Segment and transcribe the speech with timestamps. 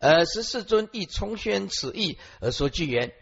[0.00, 3.12] 而十四尊亦重宣此意而说句言：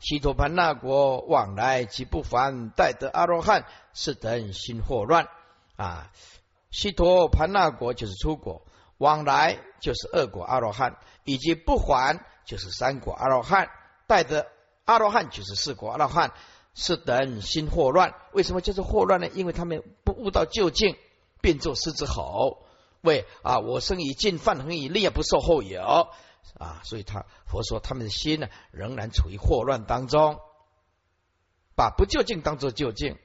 [0.00, 3.64] 西陀盘那国往来即不凡，待得阿罗汉，
[3.94, 5.28] 是等心惑乱
[5.76, 6.12] 啊。
[6.70, 8.66] 西陀盘那国就是出国，
[8.98, 13.70] 往来就是二果阿罗汉，以及不还就是三果阿罗汉，
[14.06, 14.46] 待得
[14.84, 16.32] 阿罗汉就是四果阿罗汉，
[16.74, 18.14] 是等心惑乱。
[18.32, 19.28] 为什么就是惑乱呢？
[19.32, 20.96] 因为他们不悟到究竟，
[21.40, 22.65] 变作狮子吼。
[23.06, 25.80] 为啊，我生以尽，犯恒以利，不受后有
[26.58, 30.38] 啊，所以他佛说他们的心呢，仍然处于祸乱当中，
[31.74, 33.16] 把不究竟当做究竟。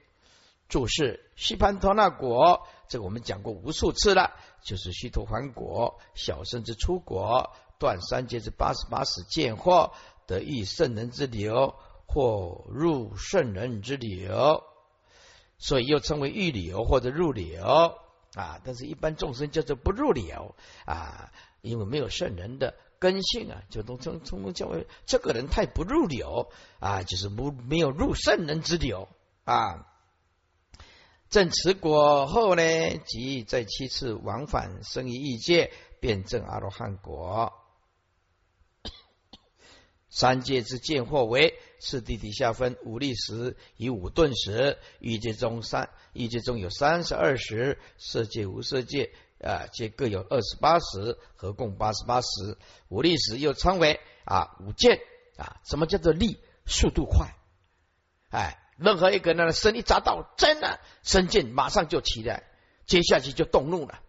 [0.69, 4.31] 注释：西盘陀那果，这个我们讲过无数次了，
[4.63, 9.91] 就是须陀洹果，小圣之出国，断三界之八十八使见惑，
[10.27, 11.75] 得遇圣人之流，
[12.07, 14.63] 或入圣人之流，
[15.57, 17.97] 所以又称为欲流或者入流。
[18.35, 21.31] 啊，但是一般众生叫做不入流啊，
[21.61, 29.09] 因为没有圣人的根性啊，就都称称叫为这个人太不入流啊，就是不没有入圣人之流
[29.43, 29.87] 啊。
[31.29, 32.63] 证持果后呢，
[33.05, 37.53] 即再七次往返生于异界，便证阿罗汉果。
[40.11, 52.57] 三界之见或为次第底下分五力时以五顿时，欲界中三欲界中有三十二时，色界无色界啊，皆各有二十八时，合共八十八时。
[52.89, 54.99] 五力时又称为啊五剑
[55.37, 56.37] 啊，什么叫做力？
[56.65, 57.33] 速度快，
[58.29, 62.43] 哎，任何一个人的身一扎到，真的身剑马上就起来，
[62.85, 64.01] 接下去就动怒了。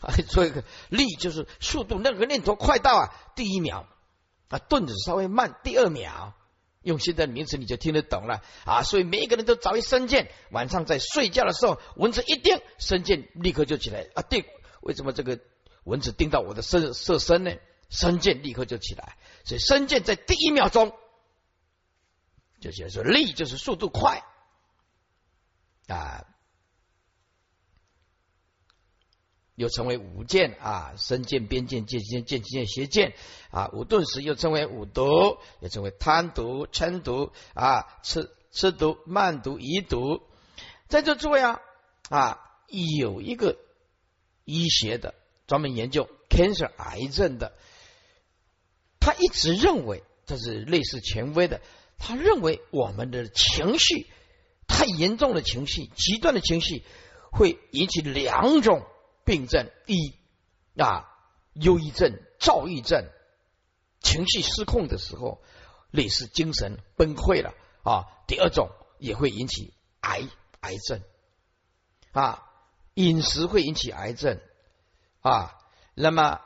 [0.00, 0.52] 啊， 所以
[0.88, 3.88] 力就是速度，任何念头快到啊，第一秒。
[4.48, 6.32] 啊，顿子稍微慢，第二秒，
[6.82, 8.82] 用现在的名词你就听得懂了啊！
[8.82, 14.22] 所以每一个人都找一身剑，晚上在睡觉的时候，蚊子一叮，身剑立刻就起来啊！
[14.22, 14.44] 对，
[14.80, 15.38] 为什么这个
[15.84, 17.52] 蚊子叮到我的身射身呢？
[17.90, 20.92] 身剑立刻就起来，所以身剑在第一秒钟，
[22.60, 24.22] 就写说力就是速度快
[25.88, 26.26] 啊。
[29.58, 33.14] 又称为五剑啊，身剑、边剑、剑剑、剑剑、邪剑
[33.50, 33.68] 啊。
[33.72, 40.22] 五顿时又称为五毒，也称为贪毒、嗔毒啊，吃吃毒、慢毒、疑毒。
[40.86, 41.60] 在这诸位啊
[42.08, 42.38] 啊，
[42.68, 43.58] 有一个
[44.44, 45.16] 医学的
[45.48, 47.52] 专门研究 cancer 癌症的，
[49.00, 51.60] 他一直认为这是类似权威的，
[51.98, 54.06] 他认为我们的情绪
[54.68, 56.84] 太严重的情绪、极端的情绪
[57.32, 58.86] 会引起两种。
[59.28, 60.14] 病症一
[60.82, 61.06] 啊，
[61.52, 63.04] 忧郁症、躁郁症，
[64.00, 65.42] 情绪失控的时候，
[65.90, 67.52] 类似精神崩溃了
[67.82, 68.06] 啊。
[68.26, 70.22] 第二种也会引起癌
[70.60, 71.02] 癌症
[72.12, 72.42] 啊，
[72.94, 74.40] 饮食会引起癌症
[75.20, 75.58] 啊。
[75.92, 76.40] 那么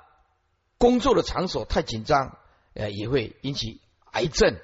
[0.77, 2.37] 工作的场所太紧张，
[2.75, 4.59] 呃，也会引起癌症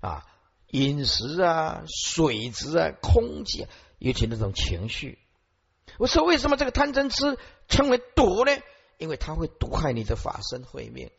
[0.00, 0.24] 啊。
[0.68, 3.66] 饮食啊、水质啊、空气，
[3.98, 5.18] 尤其那种情绪。
[5.98, 7.38] 我说为什么这个贪嗔痴
[7.68, 8.52] 称为毒呢？
[8.96, 11.10] 因为它会毒害你的法身慧命。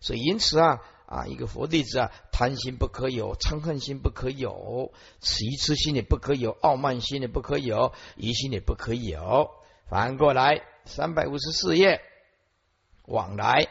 [0.00, 9.50] 所以因此啊啊，一个佛弟子啊，贪心不可有，嗔恨心不可有，愚痴心也不可有，傲慢心也不可有，疑心也不可有。
[9.88, 12.00] 反过来，三百五十四页
[13.06, 13.68] 往来，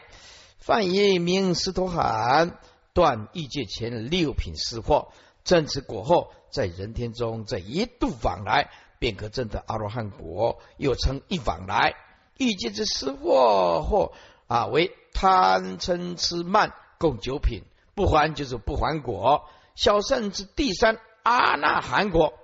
[0.58, 2.58] 梵音名斯陀含，
[2.92, 5.12] 断欲界前六品失货，
[5.44, 8.70] 正持果后，在人天中，这一度往来。
[8.98, 11.94] 便可证得阿罗汉果，又称一往来
[12.36, 14.12] 欲界之失货，或
[14.46, 17.62] 啊为贪嗔痴慢共九品，
[17.94, 19.44] 不还就是不还果。
[19.74, 22.34] 小圣之第三阿那含果，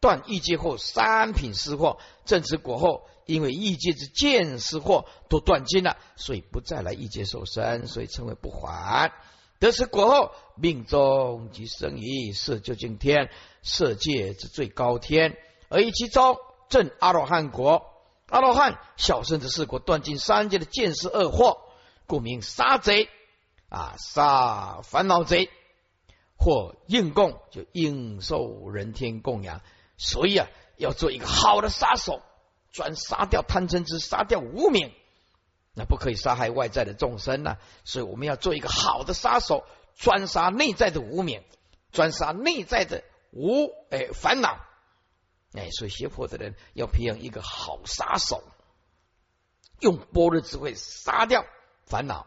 [0.00, 9.12] 断欲界后三品失货，正持果后，因为欲界之见失货都断尽了，所以不再来欲界受身，所以称为不还。
[9.60, 13.30] 得此果后，命中即生于色究竟天，
[13.62, 15.36] 色界之最高天。
[15.74, 17.84] 而其中正阿罗汉国，
[18.28, 21.58] 阿罗汉小圣之四国断尽三界的见识恶祸，
[22.06, 23.08] 故名杀贼
[23.68, 25.50] 啊，杀烦恼贼，
[26.36, 29.62] 或应供就应受人天供养。
[29.96, 32.22] 所以啊，要做一个好的杀手，
[32.70, 34.92] 专杀掉贪嗔痴，杀掉无名，
[35.74, 37.56] 那不可以杀害外在的众生呢。
[37.82, 39.64] 所以我们要做一个好的杀手，
[39.96, 41.42] 专杀内在的无名，
[41.90, 44.60] 专杀内在的无哎烦恼。
[45.54, 48.42] 哎，所以学佛的人要培养一个好杀手，
[49.80, 51.46] 用般若智慧杀掉
[51.84, 52.26] 烦恼。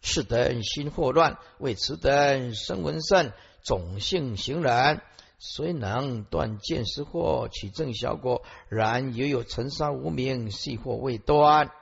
[0.00, 3.32] 是等心惑乱，为此等生闻圣，
[3.64, 5.02] 种性行人，
[5.40, 11.72] 虽能断见识惑，取正效果，然犹有尘沙无名，细惑未断。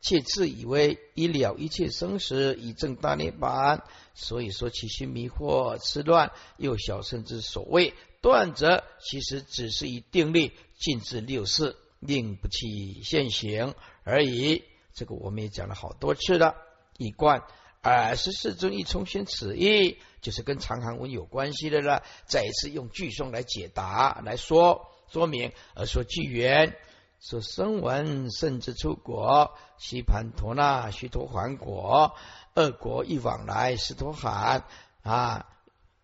[0.00, 3.82] 切自以为已了一切生死，以证大涅槃。
[4.14, 14.64] 所以说其心迷惑痴乱，幼小甚至所谓断则，其实只是以定力禁止六事，令不起现行而已。
[14.94, 16.54] 这个我们也讲了好多次了。
[16.96, 17.42] 一贯
[17.82, 22.02] 二十四尊一重宣此意，就是跟长行文有关系的了。
[22.24, 26.74] 再一次用句诵来解答来说说明，而说句缘，
[27.20, 32.14] 说声闻甚至出国，西盘陀那须陀还国。
[32.54, 34.64] 二国一往来，斯陀含
[35.02, 35.46] 啊，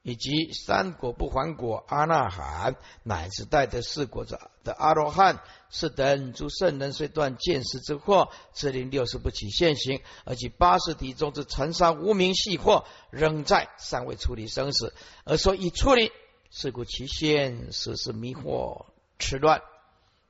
[0.03, 14.95] 以及三国不还国阿那含，乃至带得四国者的阿罗汉，是等诸圣人虽断见识之惑，自令六十不起现行，而其八十体中之尘沙无名细惑，仍在尚未处理生死，
[15.25, 16.13] 而说已处理，
[16.51, 18.87] 是故其现实是迷惑
[19.19, 19.63] 痴乱。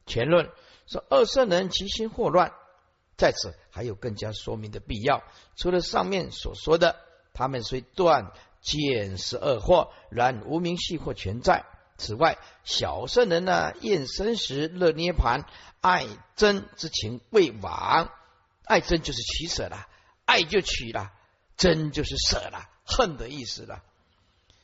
[0.06, 0.50] 前论
[0.86, 2.52] 说二圣人其心惑乱。
[3.16, 5.22] 在此还有更加说明的必要。
[5.54, 6.96] 除了上面所说的，
[7.34, 11.64] 他们虽断见识二惑，然无名系惑全在。
[11.96, 15.44] 此外，小圣人呢，厌生时乐涅盘，
[15.80, 18.10] 爱憎之情未亡。
[18.64, 19.86] 爱憎就是取舍了，
[20.24, 21.12] 爱就取了，
[21.58, 23.82] 憎就是舍了，恨的意思了。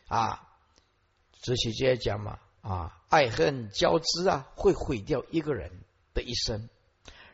[0.09, 0.49] 啊，
[1.43, 5.73] 哲学家讲嘛，啊，爱恨交织啊，会毁掉一个人
[6.15, 6.69] 的一生。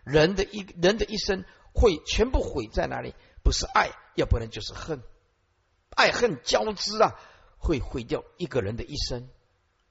[0.02, 3.14] 人的一人的一生会全部毁在哪里？
[3.44, 5.02] 不是爱，要不然就是恨，
[5.94, 7.14] 爱恨交织啊，
[7.58, 9.28] 会毁掉一个人的一生。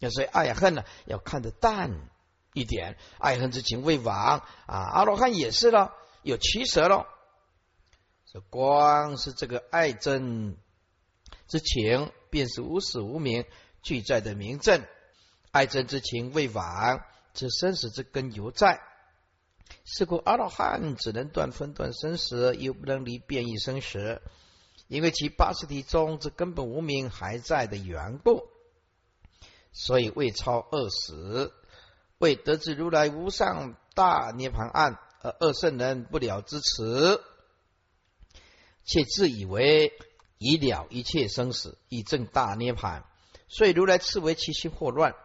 [0.10, 2.10] 所以爱恨呢，要看得淡
[2.54, 4.78] 一点，爱恨之情未亡啊。
[4.94, 5.94] 阿罗汉也是了，
[6.24, 7.08] 有取舍了。
[8.26, 10.56] 这光是这个爱憎
[11.48, 13.46] 之情，便是无始无明
[13.84, 14.84] 俱在的明证。
[15.52, 17.04] 爱憎之情未亡，
[17.34, 18.82] 这生死之根犹在。
[19.86, 24.22] 是故阿罗汉只能断分断生死，又不能离变异生死，
[24.92, 28.50] 因为其八十体中之根本无名还在的缘故，
[29.72, 31.54] 所以未超二十，
[32.18, 37.24] 未得知如来无上大涅盘案而二圣人不了之词，
[38.84, 39.94] 且自以为
[40.38, 43.06] 已了一切生死，以证大涅盘，
[43.48, 45.16] 所以如来赐为其心惑乱。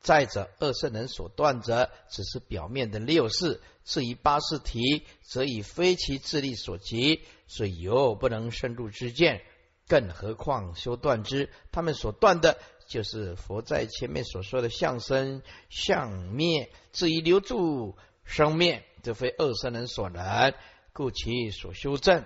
[0.00, 9.42] 再者，二圣人所断者，只是表面的六事；至于八事体，则已非其智力所及，所以又不能深入之见。
[9.86, 16.70] 更何况修断之，他们所断的，就是佛在前面所说的相生、相灭。
[16.92, 20.54] 至于留住生灭，则非二圣人所能，
[20.92, 22.24] 故其所修正，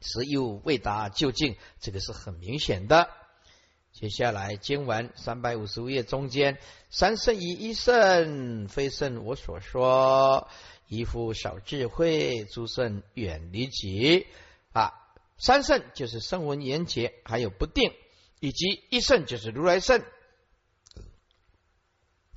[0.00, 1.56] 实又未达究竟。
[1.80, 3.08] 这个是很明显的。
[3.92, 6.58] 接下来经文三百五十五页中间，
[6.88, 10.48] 三圣以一圣，非圣我所说。
[10.88, 14.26] 一夫少智慧，诸圣远离己。
[14.72, 14.92] 啊，
[15.38, 17.92] 三圣就是声闻缘觉，还有不定，
[18.40, 20.02] 以及一圣就是如来圣。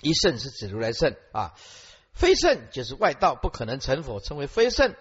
[0.01, 1.55] 一圣是指如来圣啊，
[2.11, 4.93] 非圣就是外道，不可能成佛，称为非圣。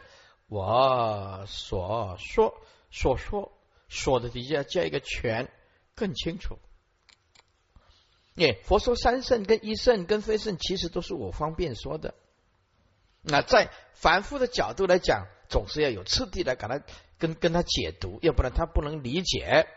[0.46, 2.54] 我所说
[2.92, 3.52] 所说
[3.88, 5.50] 说的底下加一个全。
[5.94, 6.58] 更清楚，
[8.34, 12.14] 耶，佛说三圣跟一圣跟非圣，其实都是我方便说的。
[13.22, 16.82] 那在凡夫的角度来讲，总是要有次第来给他
[17.16, 19.68] 跟跟他解读，要不然他不能理解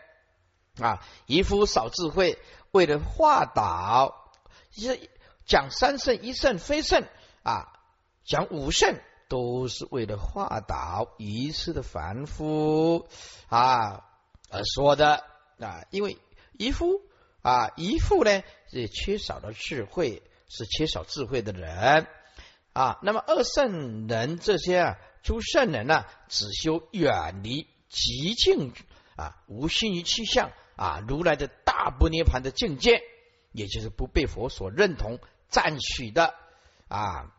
[0.80, 1.00] 啊。
[1.26, 2.38] 一夫少智慧，
[2.72, 4.32] 为了化导，
[4.72, 5.08] 是
[5.46, 7.06] 讲三圣一圣非圣
[7.44, 7.80] 啊，
[8.24, 13.08] 讲五圣都是为了化导一次的凡夫
[13.46, 14.04] 啊
[14.50, 15.24] 而说的。
[15.60, 16.18] 啊，因为
[16.56, 17.02] 一夫
[17.42, 22.06] 啊，一夫呢是缺少了智慧，是缺少智慧的人
[22.72, 22.98] 啊。
[23.02, 28.72] 那么二圣人这些啊，诸圣人呢，只修远离极境
[29.16, 33.02] 啊，无心于气象啊，如来的大不涅盘的境界，
[33.52, 36.34] 也就是不被佛所认同赞许的
[36.88, 37.32] 啊，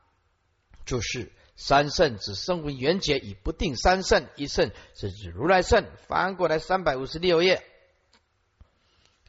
[0.85, 5.85] 就是三圣指声闻缘觉，以不定三圣一圣是指如来圣。
[6.07, 7.63] 翻过来三百五十六页。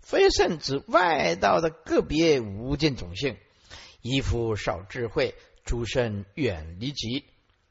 [0.00, 3.36] 非圣指外道的个别无见种性，
[4.02, 7.24] 依夫少智慧，诸圣远离己。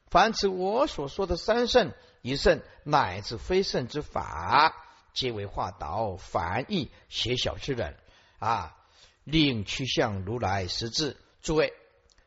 [0.08, 4.76] 凡此我所说的三圣、一圣乃至非圣之法，
[5.14, 7.98] 皆为化导凡意邪小之人
[8.40, 8.78] 啊，
[9.24, 11.18] 令趋向如来实质。
[11.42, 11.74] 诸位，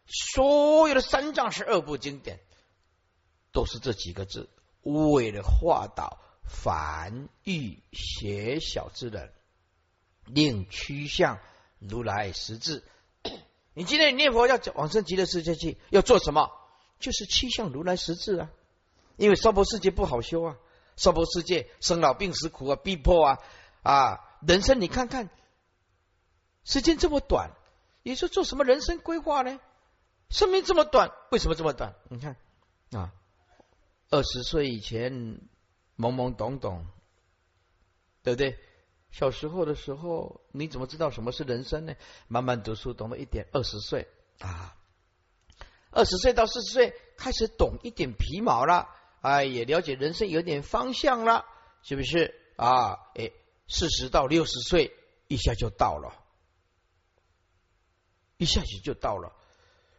[0.07, 2.41] 所有的三藏十二部经典，
[3.53, 4.49] 都是这几个字，
[4.83, 9.33] 为了化导凡欲邪小之人。
[10.27, 11.39] 令趋向
[11.79, 12.85] 如来实质。
[13.75, 16.51] 你今天念佛要往生极乐世界去，要做什么？
[16.99, 18.51] 就是趋向如来实质啊！
[19.17, 20.57] 因为娑婆世界不好修啊，
[20.95, 23.39] 娑婆世界生老病死苦啊，逼迫啊
[23.83, 25.29] 啊，人生你看看，
[26.65, 27.51] 时间这么短，
[28.05, 29.59] 你说做什么人生规划呢？
[30.31, 31.95] 生命这么短，为什么这么短？
[32.09, 32.37] 你看
[32.93, 33.13] 啊，
[34.11, 35.13] 二十岁以前
[35.97, 36.87] 懵懵懂懂，
[38.23, 38.59] 对不对？
[39.13, 41.95] 小时候的时候，你怎么知道什么是人生呢？
[42.29, 43.47] 慢慢读书，懂了一点。
[43.53, 44.75] 二十岁啊，
[45.91, 48.89] 二十岁到四十岁，开始懂一点皮毛了，
[49.21, 51.45] 哎，也了解人生有点方向了，
[51.83, 52.99] 是不是啊？
[53.15, 53.31] 哎，
[53.69, 54.97] 四十到六十岁，
[55.29, 56.15] 一下就到了，
[58.39, 59.37] 一下子就到了。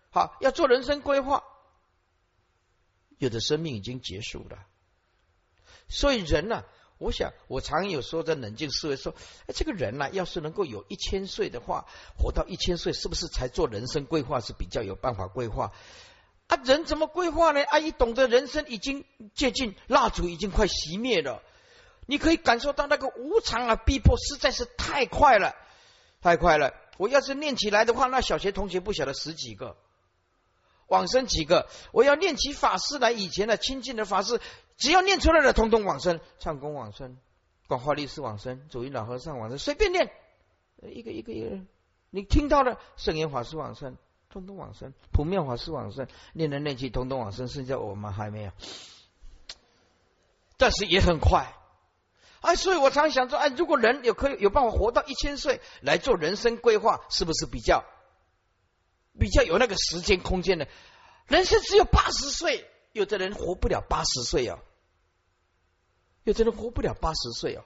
[0.10, 1.44] 好，要做人生规划，
[3.20, 4.66] 有的生命已经结束了，
[5.88, 6.64] 所以人呢？
[7.00, 9.14] 我想，我常有说在冷静思维说，
[9.48, 11.86] 哎，这个人呢，要是能够有一千岁的话，
[12.18, 15.74] 活到一千岁，是不是才做人生规划是比较有办法规划？
[16.48, 17.62] 啊，人怎么规划呢？
[17.64, 21.42] 阿姨懂得人生已经接近蜡烛已经快熄灭了，
[22.06, 25.56] 你可以感受到那个无常啊，逼迫实在是太快了，
[26.22, 26.74] 太快了。
[26.98, 29.76] 我要是念起来的话，那小学同学不晓得十几个。
[30.88, 31.68] 往生几个？
[31.92, 34.40] 我要念起法师来，以前的亲近的法师，
[34.78, 36.20] 只要念出来的，通通往生。
[36.40, 37.18] 唱功往生，
[37.68, 40.12] 广化律师往生，祖云老和尚往生，随便念，
[40.82, 41.60] 一个一个一个，
[42.10, 43.98] 你听到了，圣严法师往生，
[44.30, 48.52] 通通往生，普妙法师往生，念来念去，通通往生，剩下我们还没有，
[50.58, 51.54] 但是也很快。
[52.42, 57.86] 哎，所以我常想说，哎，如果人有可以有办法活到一千岁来做人生规划，是不是比较？
[59.20, 60.68] 比较有那个时间空间的，
[61.28, 64.60] 人生只有八十岁，有的人活不了八十岁哦，
[66.24, 67.66] 有的人活不了八十岁哦，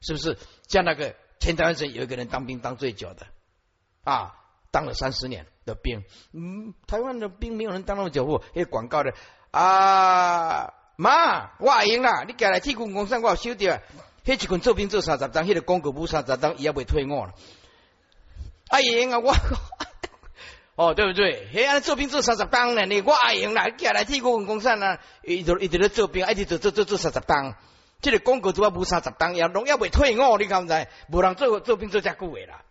[0.00, 0.36] 是不是？
[0.68, 3.26] 像那个前台湾省有一个人当兵当最久的
[4.02, 4.34] 啊，
[4.72, 8.42] 当了三十年的兵，嗯，台湾的兵没有人当那么久不？
[8.54, 9.14] 那广告的
[9.52, 13.80] 啊，妈，我阿英啦，你过来替军工厂，我收掉，
[14.24, 17.34] 那一群做兵做三十当，那个广告不三十当，伊也未退我了。
[18.68, 19.32] 阿英啊，我。
[20.76, 21.48] 哦，对不对？
[21.52, 22.84] 嘿，安做兵做三十当呢？
[22.84, 27.56] 你我阿英啦，寄来替我问工厂啦，一直一直咧做兵，一直做做做做三十当。
[28.02, 30.86] 这个广告做啊无三十当，也农业未退伍，你敢知？
[31.10, 32.62] 无人做做兵做遮久的啦。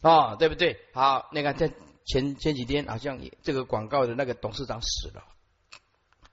[0.00, 0.80] 哦，对不对？
[0.94, 1.70] 好，那个在
[2.06, 5.22] 前前几天，好像这个广告的那个董事长死了，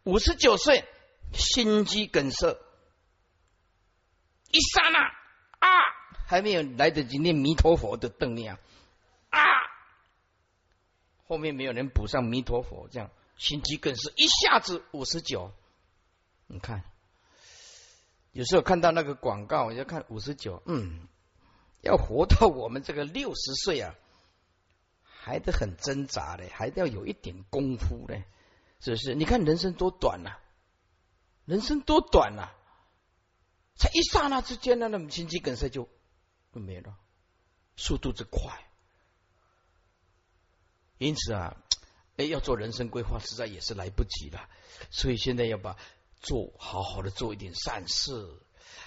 [0.03, 0.85] 五十九岁，
[1.33, 2.57] 心肌梗塞，
[4.49, 5.67] 一刹那啊，
[6.25, 8.57] 还没有来得及念弥陀佛的灯亮。
[11.25, 15.51] 后面没有人补上弥陀佛，这样心肌梗是一下子五十九。
[16.47, 16.83] 你看，
[18.31, 21.07] 有时候看到那个广告，我要看五十九，嗯，
[21.81, 23.95] 要活到我们这个六十岁啊，
[25.03, 28.21] 还得很挣扎的，还得要有一点功夫的，
[28.79, 29.15] 是不是？
[29.15, 30.37] 你看人生多短呐，
[31.45, 32.51] 人生多短呐，
[33.75, 35.87] 才一刹那之间呢，那么心肌梗塞就
[36.53, 36.95] 就没了，
[37.77, 38.51] 速度之快。
[40.97, 41.57] 因此啊，
[42.17, 44.47] 哎，要做人生规划，实在也是来不及了。
[44.91, 45.75] 所以现在要把
[46.21, 48.11] 做好好的做一点善事，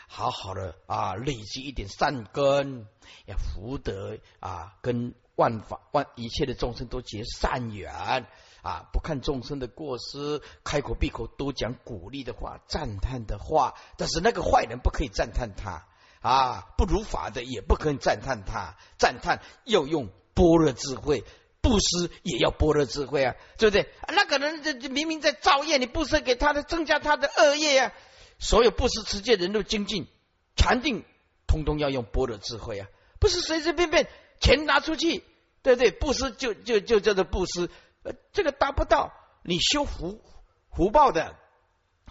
[0.09, 2.87] 好好的啊，累积一点善根，
[3.27, 8.27] 要福德啊，跟万法万一切的众生都结善缘
[8.63, 13.75] 啊，不看众生的过失，开口闭口多讲鼓励的话、赞叹的话。
[13.99, 15.87] 但是那个坏人不可以赞叹他
[16.21, 21.25] 啊，不如法的也不可以赞叹他，赞叹要用般若智慧。
[21.67, 23.89] 布施也要般若智慧啊，对不对？
[24.15, 27.93] 那个人这明明在造业，你布施给他的，增加他的恶业啊。
[28.39, 30.07] 所有布施持戒人都精进
[30.55, 31.05] 禅定，
[31.49, 32.87] 通通要用般若智慧啊，
[33.19, 34.07] 不是随随便便
[34.41, 35.25] 钱拿出去，
[35.63, 35.91] 对不对？
[35.91, 37.69] 布施就就就叫做布施，
[38.05, 40.23] 呃，这个达不到你修福
[40.71, 41.35] 福报的，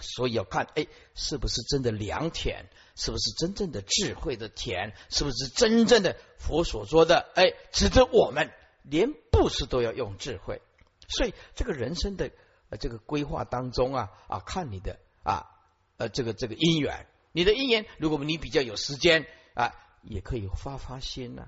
[0.01, 2.65] 所以要看，哎，是不是真的良田？
[2.97, 4.93] 是不是真正的智慧的田？
[5.09, 7.29] 是不是真正的佛所说的？
[7.35, 8.51] 哎，值得我们。
[8.89, 10.61] 连布施都要用智慧，
[11.07, 12.31] 所以这个人生的
[12.69, 15.49] 呃这个规划当中啊啊，看你的啊
[15.97, 19.25] 呃这个这个因缘，你的因缘，如果你比较有时间
[19.55, 19.73] 啊，
[20.03, 21.47] 也可以发发心呐，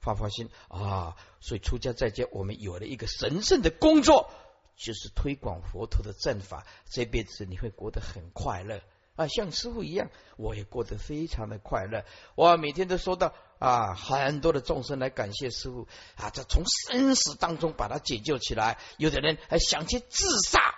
[0.00, 1.16] 发发心啊。
[1.40, 4.30] 所以出家在家，我们有了一个神圣的工作，
[4.76, 8.80] 就是推广佛陀的正法，这辈子你会过得很快乐。
[9.14, 12.06] 啊，像师傅一样，我也过得非常的快乐。
[12.34, 18.78] 我每天都收到啊很多的众生来感谢师傅啊，这从生死当中把他解救起来。
[18.96, 20.74] 有的人还想去自杀，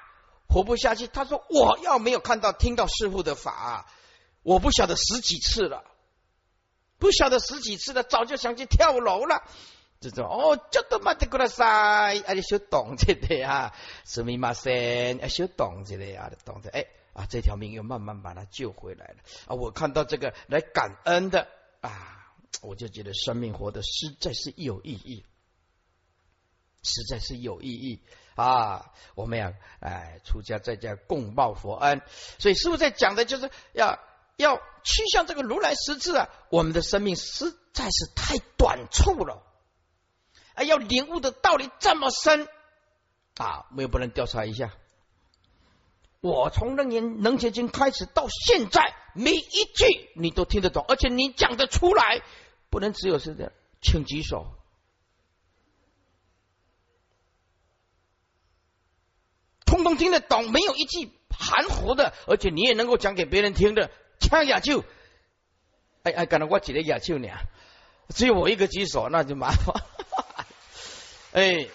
[0.49, 1.07] 活不下去。
[1.07, 3.87] 他说：“我要没有看到听到师傅的法，
[4.43, 5.83] 我不晓得十几次了，
[6.99, 9.43] 不晓得十几次了，早就想去跳楼了。”
[10.01, 13.73] 这种哦，叫都马得过来塞，啊，你小懂这个啊，
[14.05, 19.15] 什么嘛先，啊，小懂这个啊，懂这，哎啊，这条命又慢慢把他救回来了
[19.47, 19.55] 啊！
[19.55, 21.49] 我看到这个来感恩的
[21.81, 22.24] 啊，
[22.63, 25.25] 我就觉得生命活得实在是有意义，
[26.83, 28.03] 实在是有意义
[28.35, 28.93] 啊！
[29.15, 32.03] 我们要哎，出家在家共报佛恩，
[32.39, 33.99] 所以师傅在讲的就是要
[34.37, 36.29] 要趋向这个如来实质啊！
[36.51, 39.43] 我们的生命实在是太短促了。
[40.55, 42.49] 啊，要领悟的道理这么深
[43.37, 43.67] 啊！
[43.71, 44.73] 我们不能调查一下。
[46.21, 52.23] 我从楞严能结经开始到现在，每一句你都听得懂，而且你讲得出来，
[52.75, 54.53] 不能只有是这样，请举手。
[59.65, 63.93] 通通听得懂，没有一句含糊的，而且你也能够讲给别人听的。
[64.19, 64.81] 唱雅就，
[66.03, 67.29] 哎哎，刚才我举的雅就呢，
[68.09, 69.81] 只有我一个举手，那就麻烦。
[71.31, 71.69] 哎，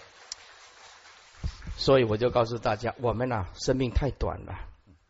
[1.78, 4.68] 所以我就告诉大家，我们呢生命太短了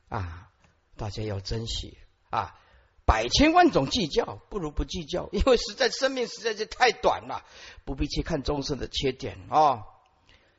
[0.08, 0.52] 啊，
[0.96, 1.98] 大家要珍惜
[2.30, 2.54] 啊！
[3.10, 7.44] 百千万种计较，不如不计较， 因为实在生命实在是太短了，
[7.84, 9.82] 不必去看众生的缺点啊。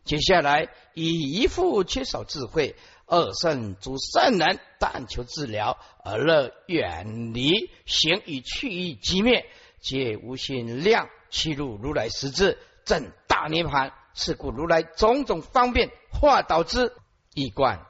[0.04, 9.46] 接下来，以一副缺少智慧，二圣诸善人，但求治疗而乐远离，行与去意即灭，
[9.80, 12.58] 皆无心量，欺入如来实质。
[12.84, 16.94] 正大涅盘，是故如来种种方便化导之
[17.34, 17.86] 一观。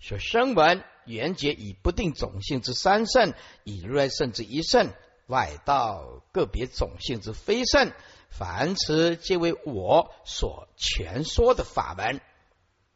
[0.00, 4.92] 说声闻缘觉以不定种性之三圣，以如来圣之一圣，
[5.26, 7.92] 外道个别种性之非圣，
[8.30, 12.20] 凡此皆为我所全说的法门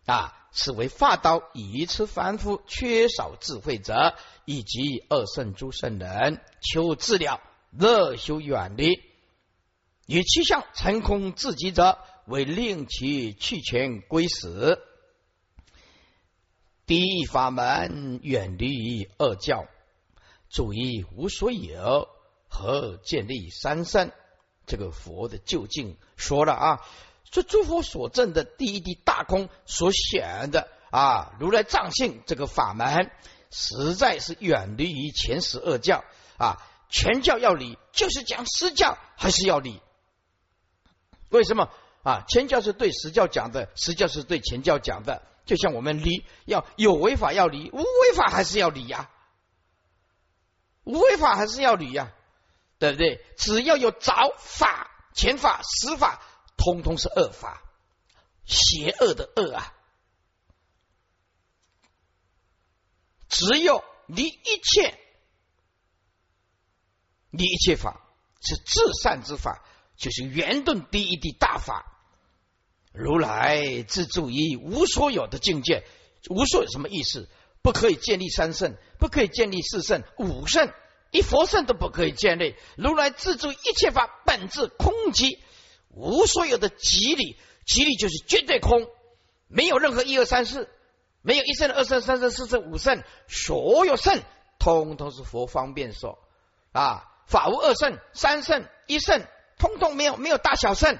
[0.06, 0.40] 啊！
[0.56, 7.40] 此为法道，以此凡夫缺少智慧者，以及二圣诸圣人求治疗，
[7.73, 8.92] 乐修远离。
[10.06, 14.78] 以气象成空自己者，为令其去权归死。
[16.86, 19.66] 第一法门远离恶教，
[20.50, 22.08] 注意无所有
[22.48, 24.10] 和建立三圣。
[24.66, 26.80] 这个佛的究竟说了啊，
[27.30, 33.10] 说诸佛所证的第一地大空所显的啊，如来藏性这个法门，
[33.50, 36.04] 实在是远离于前十恶教
[36.36, 36.56] 啊。
[36.90, 39.80] 全教要理，就是讲实教还是要理。
[41.30, 41.70] 为什么
[42.02, 42.25] 啊？
[42.28, 45.23] 前教是对实教讲的，实教是对前教讲的。
[45.45, 49.11] 就像我们离要有违法要离，无违法还是要离呀？
[50.85, 52.13] 无违法还是要离呀？
[52.78, 53.25] 对不对？
[53.37, 56.23] 只要有找法、前法、死法，
[56.57, 57.63] 通通是恶法，
[58.45, 59.75] 邪恶的恶啊！
[63.28, 64.99] 只有离一切，
[67.30, 68.00] 离一切法
[68.41, 69.63] 是至善之法。
[69.97, 71.94] 就是圆顿第一地大法，
[72.95, 75.85] 如来自助于无所有的境界，
[76.30, 77.28] 无所有什么意思？
[77.61, 80.71] 不可以建立三圣，不可以建立四圣、五圣，
[81.11, 82.54] 一佛圣都不可以建立。
[82.76, 85.39] 如来自助一切法本质空寂，
[85.89, 88.87] 无所有的极理，极理就是绝对空，
[89.49, 90.69] 没有任何一二三四，
[91.21, 94.23] 没有一圣、二圣、三圣、四圣、五圣，所有圣
[94.61, 96.19] 通通是佛方便说
[96.71, 99.26] 啊，法无二圣、三圣、一圣。
[99.57, 100.99] 通通没有，没有大小圣，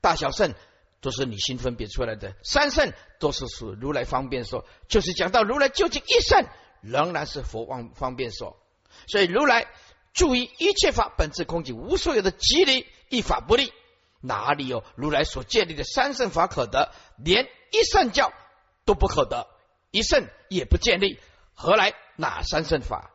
[0.00, 0.54] 大小圣
[1.00, 6.46] 都是你心分别出来的，三圣都是属如来方便说，就是讲到如来究竟一圣，
[6.82, 8.56] 仍然是佛方方便说。
[9.06, 9.66] 所以如来
[10.12, 13.72] 注意一切法本质空寂，无所有的吉利一法不立，
[14.20, 16.92] 哪里有如来所建立的三圣法可得？
[17.16, 18.32] 连一圣教
[18.84, 19.46] 都不可得，
[19.90, 21.18] 一圣也不建立，
[21.54, 23.10] 何来哪三圣法？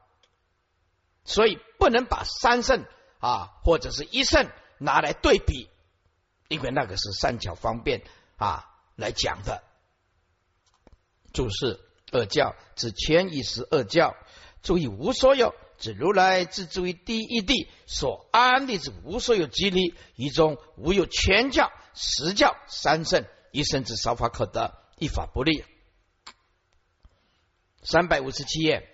[1.23, 2.85] 所以不能把三圣
[3.19, 4.49] 啊，或者是一圣。
[4.77, 5.69] 拿来对比，
[6.47, 8.03] 因为那个是三巧方便
[8.37, 9.63] 啊来讲的。
[11.33, 11.79] 注释
[12.11, 14.15] 二教指前一时二教，
[14.61, 25.65] 注意无所有指如来自注意第一地所安立之无所有机理，一中无有全教实教三圣一圣之少法可得，一法不立。
[27.83, 28.89] 三百五十七页，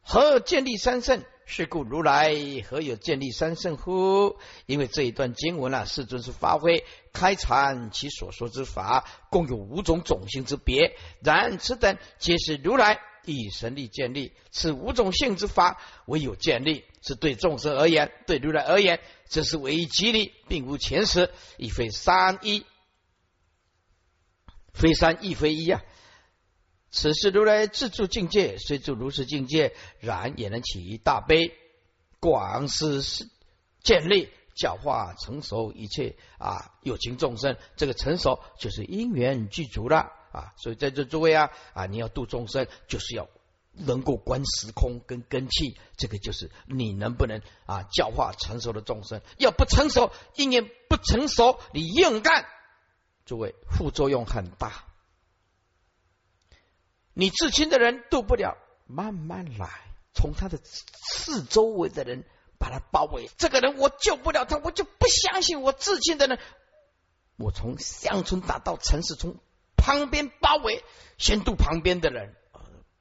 [0.00, 1.24] 何建立三圣？
[1.46, 2.34] 是故如来
[2.68, 4.36] 何有建立三圣乎？
[4.66, 10.96] 因为这一段经文啊，世尊是发挥开阐其所说之法，共有五种种性之别。
[11.22, 22.64] 然此等皆是如来以神力建立，此五种性之法，唯有建立，是对众生而言，对如来而言，这是唯一吉利，并无前实，亦非三一，
[24.72, 25.82] 非三亦非一啊。
[26.94, 31.52] 此时如来自住境界，虽住如是境界，然也能起一大悲，
[32.20, 33.02] 广施
[33.82, 40.54] 建立教化成熟一切啊有情众生，这个成熟就是因缘具足了啊。
[40.56, 43.28] 所以在这诸位啊啊，你要度众生，就是要
[43.72, 49.20] 能够观时空跟根器，这个就是你能不能啊教化成熟的众生。
[49.36, 52.46] 要不成熟，因缘不成熟，你硬干，
[53.26, 54.84] 诸位副作用很大。
[57.14, 59.70] 你至亲的人渡不了，慢慢来，
[60.12, 62.24] 从他的四周围的人
[62.58, 63.30] 把他包围。
[63.38, 66.38] 这个人我救不了他，我就不相信我至亲的人。
[67.36, 69.36] 我从乡村打到城市，从
[69.76, 70.84] 旁边包围，
[71.16, 72.34] 先渡旁边的人，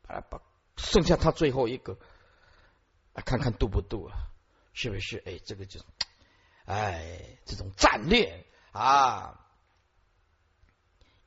[0.04, 0.42] 把他把
[0.78, 1.98] 剩下他最后一个，
[3.26, 4.30] 看看渡不渡啊？
[4.74, 5.22] 是不是？
[5.26, 5.80] 哎，这个就，
[6.66, 9.40] 哎，这种战略啊，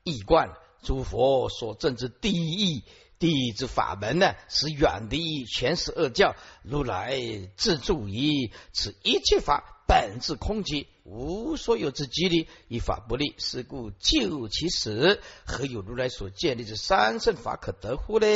[0.03, 0.53] 一贯。
[0.81, 2.83] 诸佛所证之第一义，
[3.19, 6.35] 第一之法门呢，是远离全是恶教。
[6.63, 7.19] 如来
[7.55, 13.35] 自助于此一切法本自空寂，无所有之机理，一法不立。
[13.37, 18.27] 是故就其始，何有如来所建立之三圣法可得乎呢？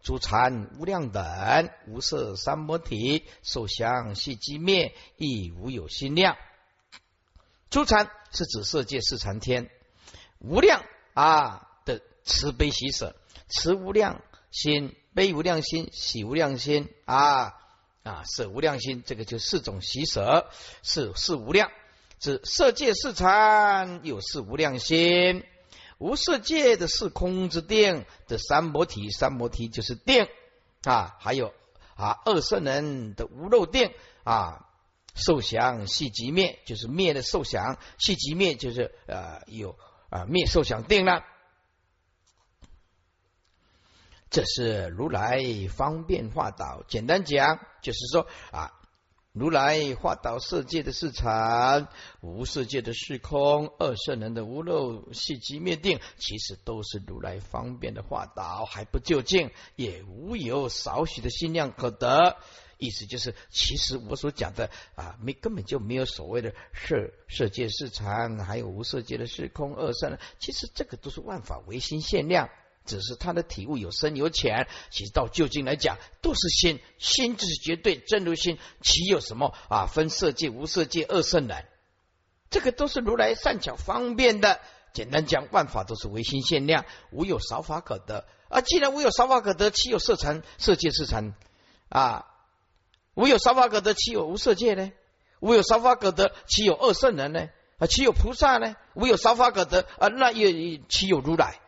[0.00, 6.36] 诸禅无量等，无色三摩体，受想系机灭，亦无有心量。
[7.68, 9.68] 诸禅是指色界四禅天，
[10.38, 10.84] 无量。
[11.18, 13.16] 啊的慈悲喜舍，
[13.48, 17.56] 慈无量心，悲无量心，喜无量心啊
[18.04, 20.48] 啊舍无量心，这个就四种喜舍，
[20.84, 21.72] 是是无量。
[22.20, 25.42] 指色界四禅有四无量心，
[25.98, 30.28] 无色界的是空之定的三摩体，三摩体就是定
[30.84, 31.52] 啊，还有
[31.96, 33.90] 啊二圣人的无漏定
[34.22, 34.68] 啊，
[35.16, 39.76] 受想系即灭，就是灭的受想，系即灭就是呃有。
[40.08, 41.22] 啊，灭受想定了，
[44.30, 46.82] 这是如来方便化导。
[46.88, 48.72] 简单讲，就是说啊，
[49.32, 51.88] 如来化导世界的市场，
[52.20, 62.36] 无世界的虚空，二圣人的无漏系极灭定，其实都是如来方便的化导，还不究竟，也无有少许的心量可得。
[62.78, 72.48] 意思就是，其实我所讲的啊，没根本就没有所谓的色色界市场，还有无色界的虚空二圣，其实这个都是万法唯心限量，
[72.84, 74.68] 只是他的体悟有深有浅。
[74.90, 81.56] 其实到究竟来讲，都是心，心就是绝对真如心，岂有什么啊分色界、无色界、二圣呢？
[82.48, 84.60] 这个都是如来善巧方便的。
[84.94, 88.24] 简单讲，万法都是唯心限量，无有少法可得。
[88.48, 91.34] 啊，既然无有少法可得，岂有色禅、色界市场
[91.88, 92.27] 啊？
[93.18, 94.92] 无有沙法可得，岂有无色界呢？
[95.40, 97.48] 无有沙法可得，岂有二圣人呢？
[97.78, 98.76] 啊，岂有菩萨呢？
[98.94, 101.60] 无有沙法可得啊，那也岂有如来？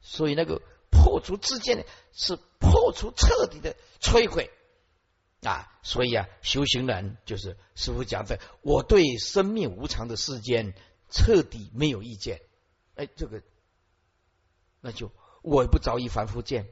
[0.00, 4.50] 所以那个破除自见呢，是破除彻底的摧毁
[5.42, 5.70] 啊！
[5.82, 10.72] 所以啊，修行人就是师傅讲的，我对生命无常的世间
[11.10, 12.40] 彻底没有意见。
[12.94, 13.42] 哎，这个
[14.80, 16.66] 那就我不着一凡夫见。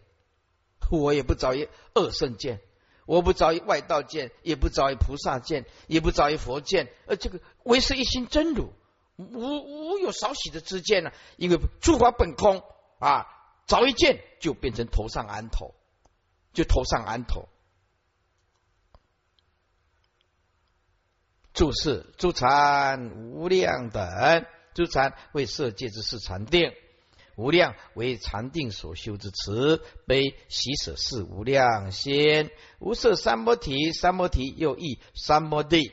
[0.90, 2.60] 我也不着一二圣见，
[3.06, 8.72] 我不着于外道见，也不着于菩萨见，也不着于佛见，而这个唯是一心真如，
[9.16, 11.12] 无无有少许的之见呢？
[11.36, 12.62] 因为诸法本空
[12.98, 13.26] 啊，
[13.66, 15.74] 找一见就变成头上安头，
[16.52, 17.48] 就头上安头。
[21.52, 26.72] 注释：诸禅无量等，诸禅为色界之事禅定。
[27.40, 35.90] 无量为禅定所修之慈悲喜舍是无量心无色三摩提三摩提又译三摩地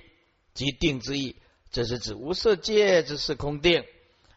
[0.53, 1.37] 即定之意，
[1.71, 3.85] 这是指无色界之是空定。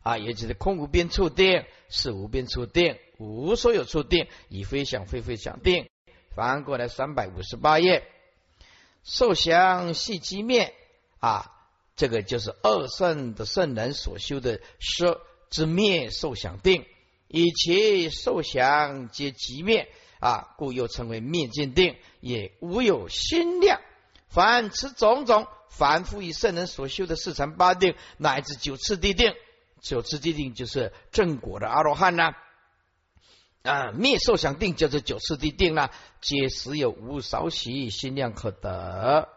[0.02, 5.90] 啊，也就是空无边处定是无边处定无所有处定以非想非非想定。
[6.34, 8.06] 翻过来三百五十八页，
[9.02, 10.72] 受想系机灭。
[11.18, 11.52] 啊，
[11.96, 15.20] 这个就是二圣的圣人所修的舍
[15.50, 16.86] 之灭受想定。
[17.32, 19.88] 以其受想皆即灭
[20.18, 23.80] 啊，故又称为灭尽定，也无有心量。
[24.28, 29.32] 凡此种种，凡夫以圣人所修的四禅八定，乃至九次地定，
[29.80, 32.34] 九次地定就是正果的阿罗汉呐。
[33.62, 39.28] 啊，灭受想定叫做九次地定啦，皆实有无少许心量可得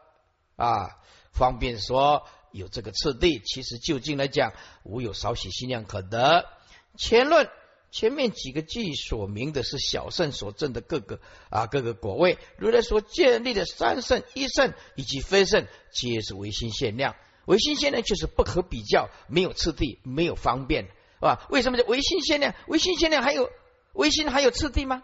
[0.56, 0.97] 啊。
[1.32, 4.51] 方便说有这个次第，其实就近来讲，
[4.82, 6.49] 无有少许心量可得。
[6.97, 7.47] 前论。
[7.93, 11.19] 前面几个句所明的是小圣所证的各个
[11.51, 17.15] 啊各个果位，如来所建立的三圣、一圣以及非圣，皆是唯心限量。
[17.45, 21.45] 唯心限量就是不可比较，没有次第，没有方便，是吧？
[21.51, 22.56] 为什么叫唯心限量？
[22.65, 23.51] 唯心限量还有
[23.93, 25.03] 唯心还有次第吗？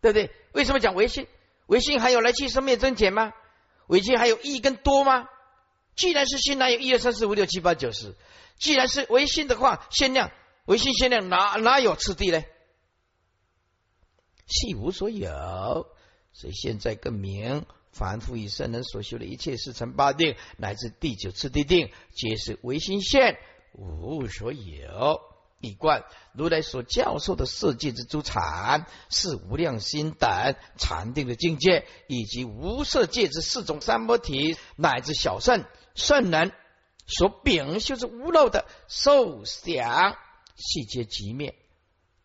[0.00, 0.30] 对不对？
[0.52, 1.26] 为什么讲唯心？
[1.66, 3.34] 唯心还有来去生灭增减吗？
[3.88, 5.28] 唯心还有一跟多吗？
[5.94, 8.14] 既然是心，哪有一二三四五六七八九十？
[8.58, 10.30] 既然是唯心的话，限量
[10.68, 12.44] 唯心限量，哪哪有次第呢？
[14.46, 15.86] 系无所有，
[16.34, 23.38] 所以现在更明，凡夫以圣人所修的一切四成八定，乃至第九次第定，皆是唯心现，
[23.72, 25.22] 无所有。
[25.60, 26.04] 一贯
[26.34, 36.52] 如来所教授的色界之诸禅，是无量心等禅定的境界，以及无色界之四种三摩体，乃至小圣圣人
[37.06, 40.18] 所秉修之无漏的受想，
[40.58, 41.54] 细节即灭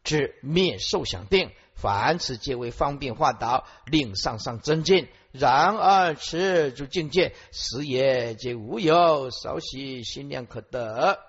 [0.03, 5.07] 至灭受想定，凡此皆为方便化导，令上上增进。
[5.31, 11.19] 然而此诸境界，实也皆无有，少许心量可得。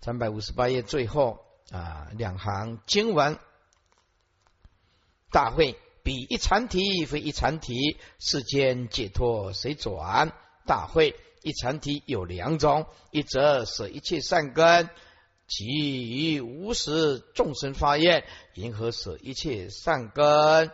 [0.00, 3.38] 三百五十八页最后啊，两行经文：
[5.30, 10.32] 大会比一禅体非一禅体，世间解脱谁转？
[10.64, 11.14] 大会
[11.48, 14.90] 一禅体有两种，一则舍一切善根，
[15.46, 20.70] 其于无始众生发愿，迎合舍一切善根，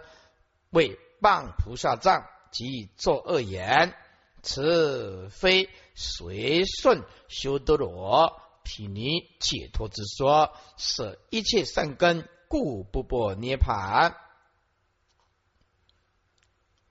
[0.71, 3.95] 为谤菩萨障及作恶言，
[4.43, 8.41] 此非随顺修德罗。
[8.65, 14.17] 毗尼解脱之说，舍一切善根，故不破涅盘。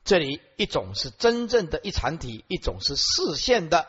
[0.03, 3.87] 这里一种是真正的一禅体，一种是视线的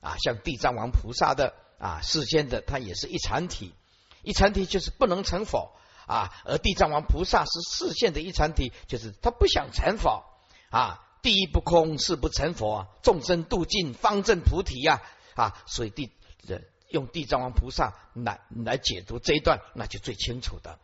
[0.00, 3.74] 啊，像地藏王菩萨的啊，视线的，它也是一禅体。
[4.22, 5.72] 一禅体就是不能成佛
[6.06, 10.24] 啊，而地藏王菩萨是视线的一禅体，就是他不想成佛
[10.70, 11.02] 啊。
[11.22, 15.02] 第一不空，是不成佛，众生度尽，方正菩提呀
[15.34, 16.12] 啊，所以地
[16.46, 16.60] 这。
[16.88, 20.78] 用地藏王菩萨来来解读这一段，那就最清楚的。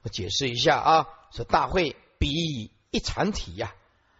[0.00, 3.74] 我解释一下啊，说大会比一禅体呀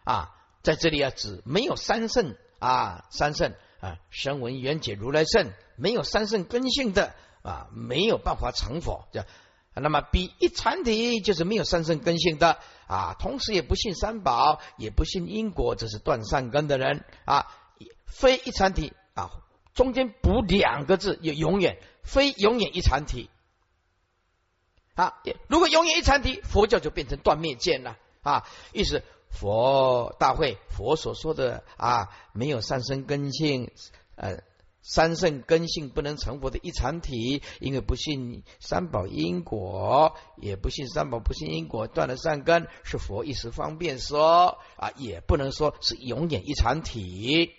[0.05, 9.09] 啊，在这里啊指没有三圣啊，三圣啊，声闻缘解如来圣，没有三圣根性的啊，没有办法成佛。
[9.11, 9.27] 这样，
[9.73, 17.47] 那么比一禅体就是没有三圣根性的啊，同时也不信三宝，也不信因果，这是断善根的人啊，
[18.05, 18.93] 非一禅体。
[19.14, 19.31] 啊，
[19.73, 23.31] 中间补两个字，也永远非永远一禅体
[24.94, 25.14] 啊。
[25.48, 28.44] 如果永远一禅体，佛教就变成断灭见了啊。
[28.72, 33.70] 意思佛大会佛所说的啊，没有三生根性，
[34.16, 34.42] 呃，
[34.83, 47.54] 三圣根性不能成佛的一禅体，因为不信三宝因果，也不信三宝不信因果，断了善根，是佛一时方便说啊，也不能说是永远一禅体。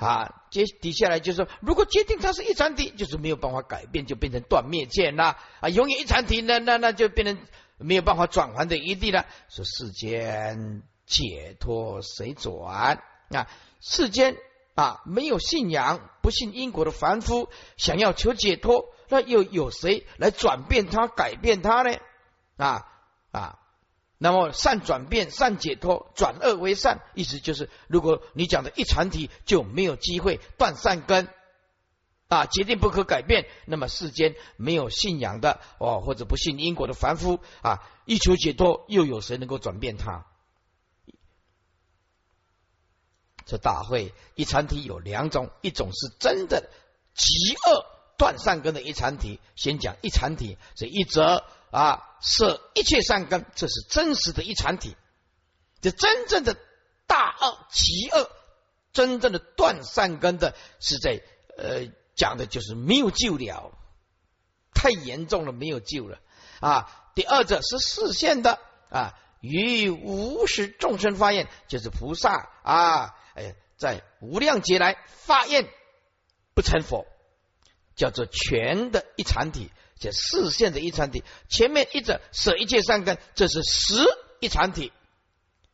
[0.00, 7.38] 啊，接底下来就是说，如果决定它是一禅体，就是没有办法改变，就变成断灭见了啊，永远一禅体，那那那就变成
[7.76, 9.26] 没有办法转还的余地了。
[9.48, 13.46] 说世间解脱谁转啊？
[13.80, 14.36] 世间
[14.74, 21.98] 啊，没有信仰、不信因果的凡夫，想要求解脱，那又有谁来转变它、改变它呢？
[22.56, 22.86] 啊
[23.30, 23.59] 啊！
[24.22, 31.26] 那么善转变，善解脱，转恶为善，意思就是，如果你讲的一禅体就没有机会断善根
[32.28, 33.46] 啊，决定不可改变。
[33.64, 40.26] 那么世间没有信仰的哦，或者不信因果的凡夫啊，一求解脱，又有谁能够转变他？
[43.46, 46.68] 这大会一禅体有两种，一种是真的
[47.14, 47.86] 极恶
[48.18, 51.42] 断善根的一禅体，先讲一禅体，这一则。
[51.70, 54.96] 啊，舍一切善根，这是真实的一禅体。
[55.80, 56.56] 这真正的
[57.06, 58.30] 大恶极恶，
[58.92, 61.22] 真正的断善根的，是在
[61.56, 63.72] 呃讲的就是没有救了，
[64.74, 66.18] 太严重了，没有救了
[66.60, 67.10] 啊。
[67.14, 68.58] 第二者是视线的
[68.90, 75.66] 啊，于无始众生发愿，就是菩萨啊，哎，在无量劫来发愿
[76.54, 77.06] 不成佛，
[77.96, 79.70] 叫做全的一禅体。
[80.00, 84.02] 这四线的一禅体，前面一者舍一切善根，这是实
[84.40, 84.92] 一禅体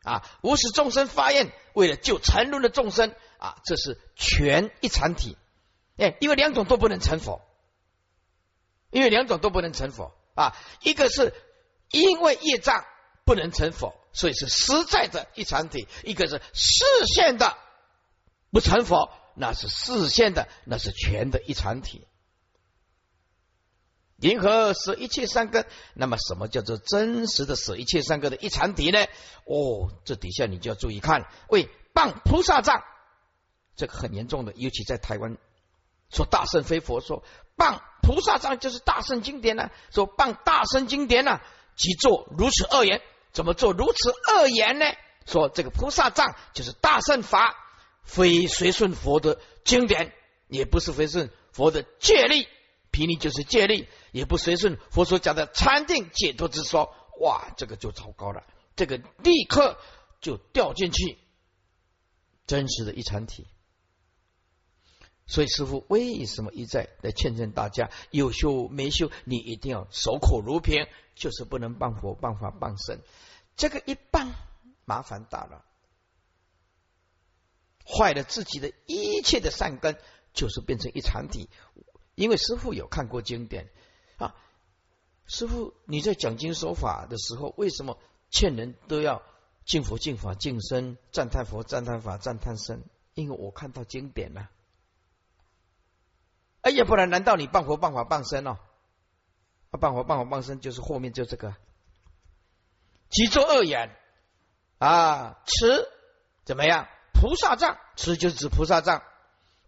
[0.03, 0.29] 啊。
[0.43, 5.39] 无始众生发愿，为了救沉沦的众生啊，这是全一禅体。
[5.97, 7.41] 哎，因为两种都不能成佛，
[8.91, 10.57] 因为两种都不能成佛啊。
[10.83, 11.33] 一个是
[11.93, 12.85] 因为业障
[13.25, 17.57] 不能成佛，所以是实在的一禅体；一个是视线的
[18.51, 22.05] 不成佛，那是视线的，那是全的一禅体。
[24.27, 29.05] 银河舍一切三根，那么什么叫做真实的舍一切三根的一禅体呢？
[29.45, 32.83] 哦，这底下你就要注意看，为谤菩萨藏，
[33.77, 35.37] 这个很严重的，尤其在台湾
[36.11, 37.23] 说大圣非佛说
[37.57, 41.41] 谤菩萨藏就是大圣经典呢，说谤大圣经典呢，
[41.77, 43.01] 即作如此恶言。
[43.33, 44.87] 怎么做如此恶言呢？
[45.27, 47.55] 说这个菩萨藏就是大圣法，
[48.03, 50.15] 非随顺佛的经典，
[50.49, 52.47] 也不是随顺佛的戒律，
[52.91, 56.95] 毗尼就是戒律，也不随顺佛所讲的禅定解脱之说。
[57.19, 58.45] 哇，这个就糟糕了，
[58.77, 59.79] 这个立刻
[60.21, 61.17] 就掉进去
[62.47, 63.47] 真实的一禅体。
[65.27, 73.01] 所以师傅为什么一再来劝劝大家，有修没修，你一定要守口如瓶，就是不能谤佛、谤法、谤神。
[73.57, 74.33] 这个一谤，
[74.85, 75.65] 麻烦大了，
[77.87, 79.99] 坏了自己的一切的善根，
[80.35, 81.49] 就是变成一禅体。
[82.15, 83.71] 因为师傅有看过经典，
[85.27, 87.99] 师傅你在讲经说法的时候，为什么
[88.31, 89.23] 劝人都要
[89.65, 92.85] 敬佛、敬法、敬身，赞叹佛、赞叹法、赞叹身？
[93.15, 94.51] 因为我看到经典了。
[96.61, 98.59] 哎呀，不然难道你谤佛、谤法、谤身哦？
[99.71, 101.55] 啊，谤佛、谤法、谤身就是后面就这个，
[103.09, 103.97] 即作恶言
[104.79, 105.39] 啊！
[105.47, 105.89] 持
[106.45, 106.89] 怎么样？
[107.13, 109.03] 菩萨藏，持就是指菩萨藏。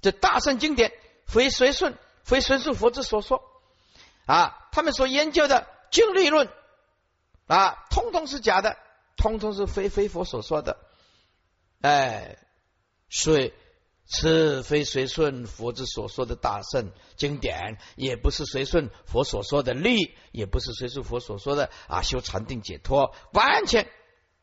[0.01, 0.93] 这大圣经典，
[1.25, 3.43] 非随顺，非随顺佛之所说
[4.29, 4.69] 啊！
[4.71, 6.49] 他们所研究的经律论
[7.49, 8.77] 啊，通通是假的，
[9.17, 10.79] 通通是非非佛所说的。
[11.81, 12.39] 哎，
[13.09, 13.53] 所以。
[14.11, 23.87] 此非随顺佛之所说的大圣经典，也不是随顺佛所说的律，也不是随顺佛所说的啊修禅定解脱，完全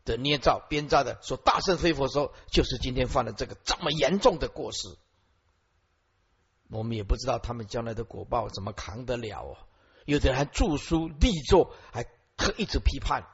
[0.04, 4.78] 的捏造编造的说大圣非佛说，就是今天犯了这个这么严重的过失。
[6.70, 9.58] 我们也不知道他们将来的果报怎么扛得了哦。
[10.06, 12.04] 有的人还著书立作，还
[12.38, 13.26] 可一直批判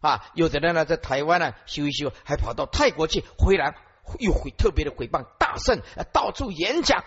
[0.00, 3.76] 啊；有的人呢在台湾呢修一修，还跑到泰国去回来。
[4.20, 5.80] 又会特别的诽谤大圣，
[6.12, 7.04] 到处演讲，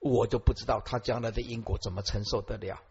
[0.00, 2.82] 我就不知道他将来的因果怎么承受得了。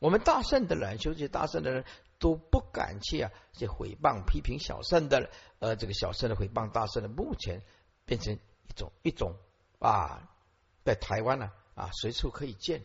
[0.00, 1.84] 我们大圣的人，修习大圣的人
[2.18, 7.62] 都不敢去啊，去诽谤批评小圣的，呃，这个小圣的诽谤大圣的，目前
[8.04, 9.36] 变成一种一种
[9.78, 10.28] 啊，
[10.84, 12.82] 在台湾呢啊，随处可以见。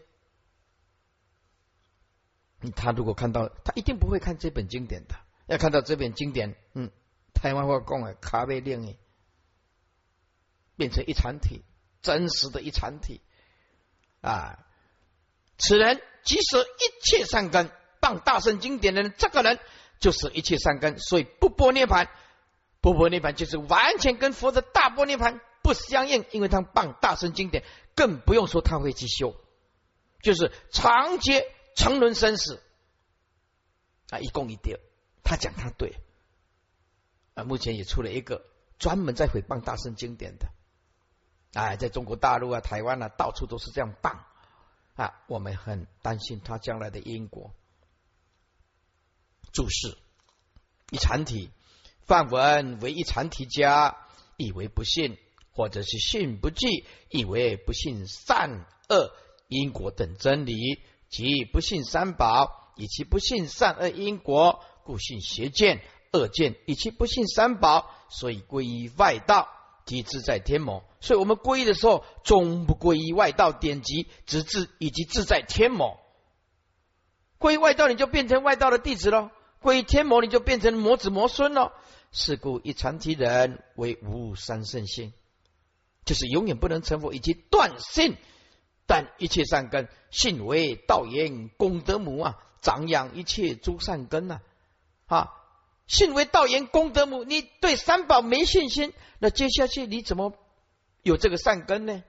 [2.76, 5.16] 他如果看到，他一定不会看这本经典的，
[5.48, 6.92] 要看到这本经典，嗯，
[7.34, 8.98] 台湾话讲的咖啡令诶。
[10.78, 11.62] 变成一禅体，
[12.02, 13.22] 真实的一禅体
[14.22, 14.58] 啊！
[15.60, 17.70] 此人即使一切善根，
[18.00, 19.60] 谤大圣经典的人，这个人
[20.00, 22.10] 就是一切善根，所以不波涅盘，
[22.80, 29.36] 不波涅盘就是完全跟佛的大波涅盘不相应，因为他谤大圣经典，更不用说他会去修，
[30.24, 32.62] 就是长劫沉沦生死
[34.10, 34.80] 啊，一共一点，
[35.24, 35.96] 他讲他对
[37.34, 38.46] 啊，目前也出了一个
[38.78, 40.50] 专门在诽谤大圣经典的。
[41.54, 44.24] 哎，在中国大陆啊、台湾啊，到处都是这样办
[44.96, 45.22] 啊！
[45.28, 47.54] 我们很担心他将来的因果。
[49.52, 49.98] 注释：
[50.92, 51.52] 一禅体，
[52.06, 53.98] 范文为一禅体家，
[54.38, 55.18] 以为不信，
[55.52, 59.14] 或者是信不记，以为不信善恶
[59.48, 60.82] 因果等真理，
[61.12, 69.48] 即不信三宝，以其不信善恶因果，故信邪见、恶见，以其不信三宝，所以归于外道。
[69.84, 76.00] 即自在天魔，所以我们皈依的时候，终不皈依外道典籍，直至以及自在天魔。
[77.40, 81.72] 皈依外道，你就变成外道的弟子喽；皈依天魔，你就变成魔子魔孙喽。
[82.12, 85.14] 是故一禅体人为无三圣性，
[86.06, 88.16] 就是永远不能成佛，以及断信。
[88.92, 94.42] 但一切善根，信为道言功德母啊，长养一切诸善根呐，
[95.06, 95.32] 啊。
[95.88, 100.34] 信为道言功德母，你对三宝没信心，那接下去你怎么
[101.04, 102.04] 有这个善根呢？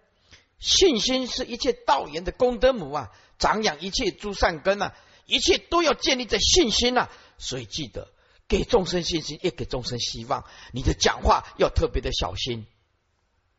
[0.59, 7.09] 信心是一切道言的功德母啊，长养一切诸善根啊，一切都要建立在信心啊。
[7.39, 8.09] 所以记得
[8.49, 10.45] 给众生信心，也给众生希望。
[10.73, 12.67] 你的讲话要特别的小心，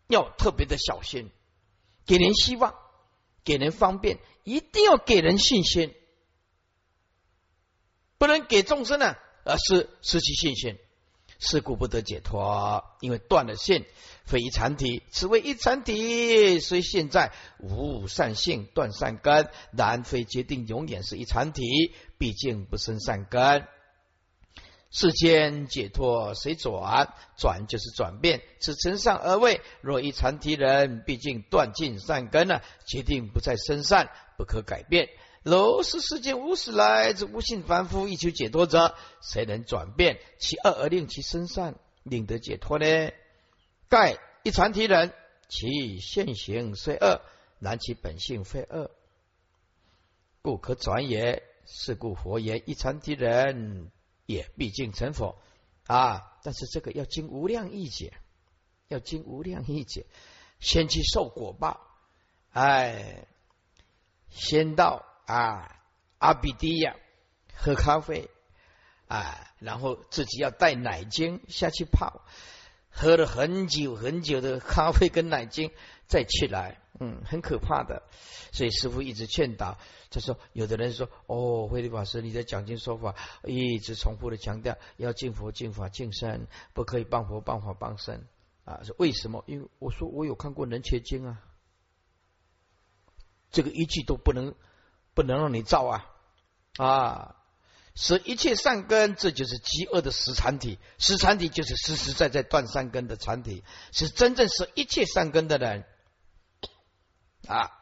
[0.07, 1.31] 要特别的小心，
[2.05, 2.75] 给人希望，
[3.43, 5.93] 给人方便，一定要给人信心，
[8.17, 9.15] 不能给众生呢。
[9.45, 10.77] 而是失去信心，
[11.37, 13.83] 是故不得解脱，因为断了信，
[14.23, 15.03] 非一禅体。
[15.11, 21.61] 此为一禅体，虽现在无善性，断善根，然非决定永远是一禅体。
[22.17, 23.67] 毕竟不生善根。
[24.93, 27.13] 世间解脱谁转？
[27.35, 29.61] 转就是转变，此承上而位。
[29.81, 35.09] 若一禅体人，毕竟断尽善根了，决定不再生善，不可改变。
[35.41, 42.85] 如是世间无始来之无性凡夫，欲求解脱者，谁能转变其恶而令其生善，令得解脱呢？
[43.89, 45.11] 盖一禅体人，
[45.49, 47.19] 其现行虽恶，
[47.59, 48.91] 然其本性非恶。
[50.43, 51.41] 故可转也。
[51.65, 53.89] 是故佛言：一禅提人
[54.25, 55.41] 也毕竟成佛
[55.87, 56.31] 啊！
[56.43, 58.13] 但是这个要经无量义解，
[58.87, 60.05] 要经无量义解，
[60.59, 61.79] 先去受果报，
[62.51, 63.27] 哎，
[64.29, 65.81] 先到啊
[66.17, 66.95] 阿比迪亚
[67.55, 68.29] 喝咖啡
[69.07, 72.25] 啊，然后自己要带奶精下去泡，
[72.89, 75.71] 喝了很久很久的咖啡跟奶精，
[76.13, 78.03] 再起来，嗯，很可怕的。
[78.51, 79.79] 所以师傅一直劝导。
[80.11, 86.45] 他说：“有的人说，哦，慧律法师，你在讲经说法，一直重复的强调要敬佛、敬法、敬身，
[86.75, 88.27] 不可以谤佛、谤法、谤身
[88.63, 88.83] 啊？
[88.83, 89.43] 是为什么？
[89.47, 91.41] 因为我说我有看过《人切经》啊，
[93.49, 94.53] 这个一句都不能
[95.15, 96.05] 不能让你造啊
[96.77, 97.35] 啊！
[97.95, 105.85] 使一切善根，这就是极恶的实禅体，实禅体就是实实在在断善根的禅体，是真正使一切善根的人
[107.47, 107.71] 啊。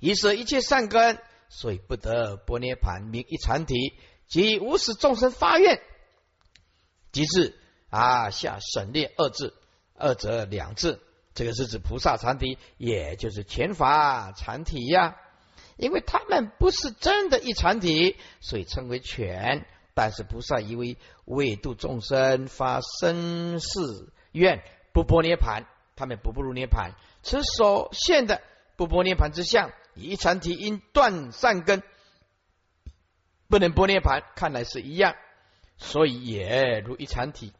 [0.00, 3.94] 以舍一切善根，所以不得波涅盘名一禅体，
[4.26, 5.82] 即无使众生发愿，
[7.12, 7.58] 即是
[7.90, 9.54] 啊下省略二字，
[9.94, 11.02] 二者两字，
[11.34, 15.16] 这个是指菩萨禅体，也就是前法禅体呀。
[15.76, 19.66] 因为他们不是真的一禅体，所以称为全。
[19.92, 28.42] 但是菩萨以为为度众生发生死愿，不波涅盘，他们不步入涅盘，此所现的
[28.76, 29.72] 不波涅盘之相。
[29.94, 31.82] 一禅体因断善根，
[33.48, 35.16] 不能波涅盘，看来是一样，
[35.76, 37.52] 所以也如一禅体。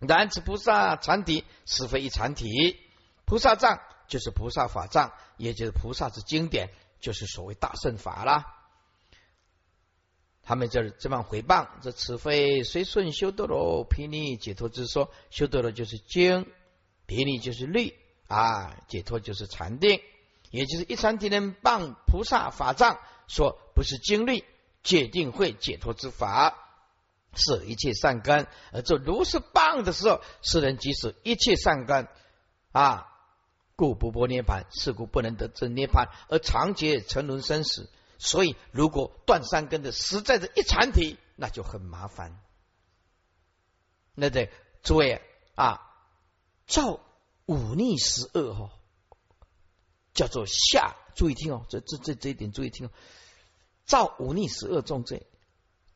[0.00, 2.76] 然此菩萨禅体实非一禅体，
[3.24, 6.70] 菩萨藏就是菩萨法藏，也就是菩萨之经典，
[7.00, 8.44] 就是所谓大圣法啦。
[10.42, 16.50] 他们这这么回谤，这此非随顺修德罗毗尼解脱之说，修多罗就是经，
[17.06, 17.94] 毗尼就是律
[18.34, 20.02] 啊，解脱就是禅定。
[20.50, 24.44] 也就是一禅体人谤菩萨法藏，说不是经历
[24.82, 26.56] 解定会解脱之法，
[27.34, 28.46] 是一切善根。
[28.72, 32.06] 而这如是谤的时候，世人即使一切善根
[32.70, 33.12] 啊，
[33.74, 37.90] 故不波涅盘，是故不能得正涅盘，而长劫沉沦生死。
[38.18, 42.40] 所以，如果断三根的实在的一禅体，那就很麻烦。
[44.14, 44.50] 那得
[44.84, 45.20] 诸位
[45.56, 45.80] 啊，
[46.66, 47.00] 造
[47.46, 48.70] 忤逆十恶哈。
[50.14, 52.90] 叫做下，注意听哦，这这这这一点注意听哦。
[53.84, 55.26] 造忤逆十恶重罪，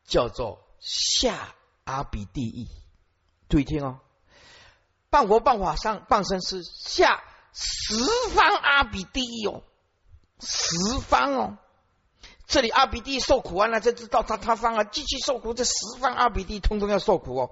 [0.03, 2.67] 叫做下阿比地狱，
[3.47, 4.01] 注意听哦。
[5.09, 7.23] 谤佛谤法上谤身是下
[7.53, 7.95] 十
[8.35, 9.63] 方阿比地狱哦，
[10.41, 11.57] 十方哦。
[12.45, 15.71] 这里阿比地受苦完了，再知道他他方啊，继续受苦，这十
[16.01, 17.51] 方阿比地通通要受苦哦。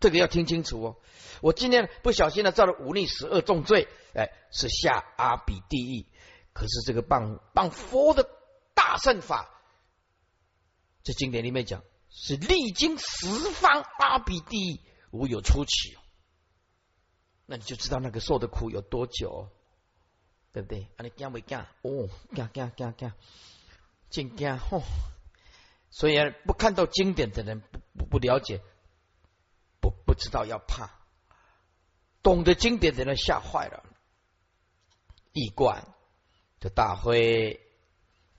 [0.00, 0.96] 这个要听清楚哦。
[1.40, 6.06] 我今天不小心的造了五逆十恶重罪，哎，是下阿比地狱。
[6.52, 8.28] 可是这个谤谤佛的
[8.74, 9.50] 大圣法，
[11.02, 14.80] 在经典里面讲，是历经十方阿比地狱，
[15.10, 15.96] 无有出奇。
[17.44, 19.50] 那你就知道那个受的苦有多久，
[20.52, 20.88] 对不对？
[20.96, 21.58] 啊，你惊没惊？
[21.82, 23.12] 哦，惊惊惊惊，
[24.10, 24.82] 真惊吼！
[25.90, 26.16] 所以
[26.46, 27.62] 不看到经典的人，
[27.98, 28.60] 不不了解，
[30.16, 30.90] 知道要怕。
[32.22, 33.84] 懂得经典的人吓坏了。
[35.32, 35.86] 一观
[36.58, 37.60] 这大会，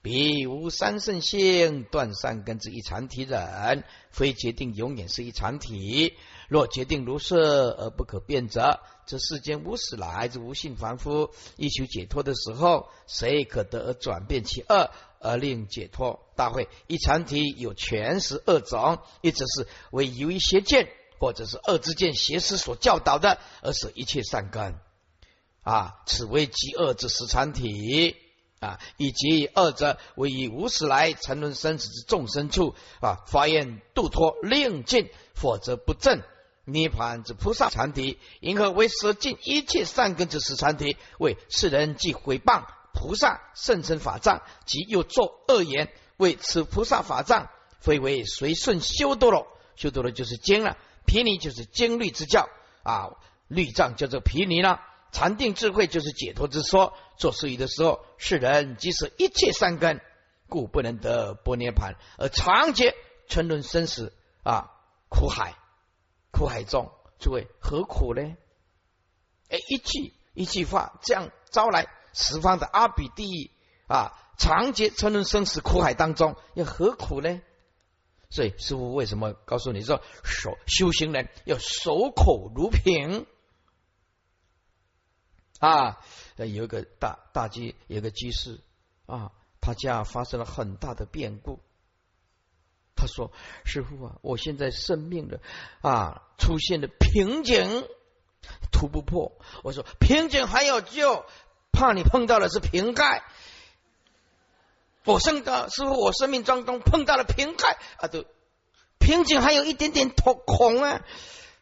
[0.01, 6.17] 彼无三圣性，断三根之一禅体人，非决定永远是一禅体。
[6.49, 16.27] 若决定如是而不可变则，这世间无始来之无性凡夫，一求解脱的时候，谁可得而转变其恶而令解脱？
[16.35, 20.89] 大会一禅体有全十二种，一直是为由于邪见。
[21.19, 24.75] 或者是恶之见邪师所教导的，而使一切善根
[25.63, 28.15] 啊，此为极恶之实禅体
[28.59, 36.21] 啊，以及二者为以无始来沉沦生死之众生处啊，发愿度脱令尽，否则不正
[36.65, 40.97] 涅盘之菩萨禅体，因何为舍尽一切善根之实禅体？
[41.19, 47.49] 为世人既毁谤菩萨圣身法藏，即又作恶言，为此菩萨法藏
[47.79, 50.77] 非为随顺修多罗，修多罗就是经了。
[51.07, 52.47] 毗尼就是经律之教
[52.83, 54.81] 啊，律藏叫做毗尼了。
[55.13, 56.93] 禅定智慧就是解脱之说。
[57.17, 60.01] 做事宜的时候，世人即使一切三根，
[60.47, 62.93] 故不能得波涅盘，而长劫
[63.27, 64.69] 沉沦生死啊，
[65.09, 65.55] 苦海，
[66.31, 68.21] 苦海中，诸位何苦呢？
[69.49, 73.49] 哎，一句一句话，这样招来十方的阿比地狱
[73.87, 77.41] 啊，长劫沉沦生死苦海当中，又何苦呢？
[78.29, 83.25] 所以，师傅为什么告诉你说，守修行人要守口如瓶
[85.59, 85.97] 啊，
[86.35, 88.59] 有一个大大居，有个居士
[89.05, 91.59] 啊，他家发生了很大的变故。
[92.95, 93.31] 他说
[93.63, 95.39] ：“师傅啊，我现在生命的
[95.81, 97.87] 啊出现了瓶颈，
[98.71, 101.25] 突不破。”我说：“瓶颈还有救，
[101.71, 103.23] 怕你碰到的是瓶盖。”
[105.07, 108.25] 我生的师傅，我生命当中碰到了瓶盖啊，都
[108.99, 111.01] 瓶颈还有一点点孔孔啊，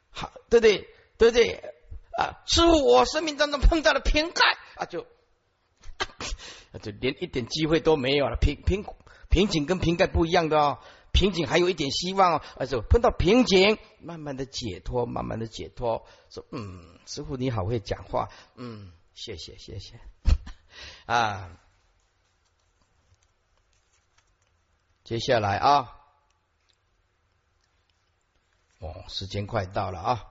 [0.09, 0.89] 好，对不对？
[1.17, 1.73] 对不对？
[2.17, 4.41] 啊，师傅，我生命当中碰到了瓶盖
[4.75, 5.05] 啊，就
[6.81, 8.35] 就连一点机会都没有了。
[8.35, 8.83] 瓶瓶
[9.29, 10.79] 瓶颈跟瓶盖不一样的哦。
[11.11, 16.05] 瓶颈还有一点希望哦，而且碰到瓶颈，慢慢的解脱，慢慢的解脱。
[16.29, 19.99] 说，嗯，师傅你好会讲话，嗯，谢谢谢谢
[21.05, 21.57] 啊。
[25.05, 25.91] 接下来啊，
[28.79, 30.23] 哦，时间快到了啊。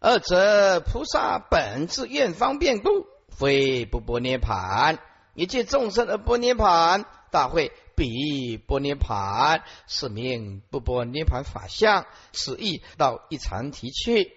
[0.00, 4.98] 二者菩萨本自愿方便故，非不波涅盘，
[5.34, 7.70] 一切众生而波涅盘，大会。
[7.96, 14.32] 比波涅盘是名不波涅盘法相，此意到一禅提去。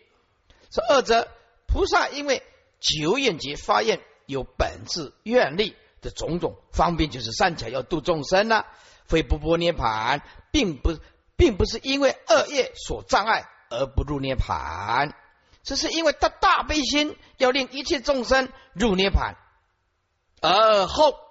[0.69, 1.27] 说二者
[1.65, 2.43] 菩萨因为
[2.79, 8.63] 久远劫发愿有本质愿力的种种方便，就是善巧要度众生呢，
[9.07, 10.97] 非不波涅盘，并不
[11.35, 15.15] 并不是因为恶业所障碍而不入涅盘，
[15.63, 19.35] 只是因为他大悲心要令一切众生入涅盘，
[20.41, 21.25] 而后。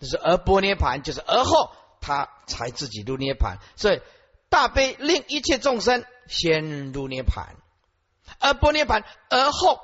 [0.00, 4.02] 就是而波涅盘，就是而后他才自己入涅盘，所以
[4.50, 7.54] 大悲令一切众生先入涅盘，
[8.40, 9.80] 而波涅盘而后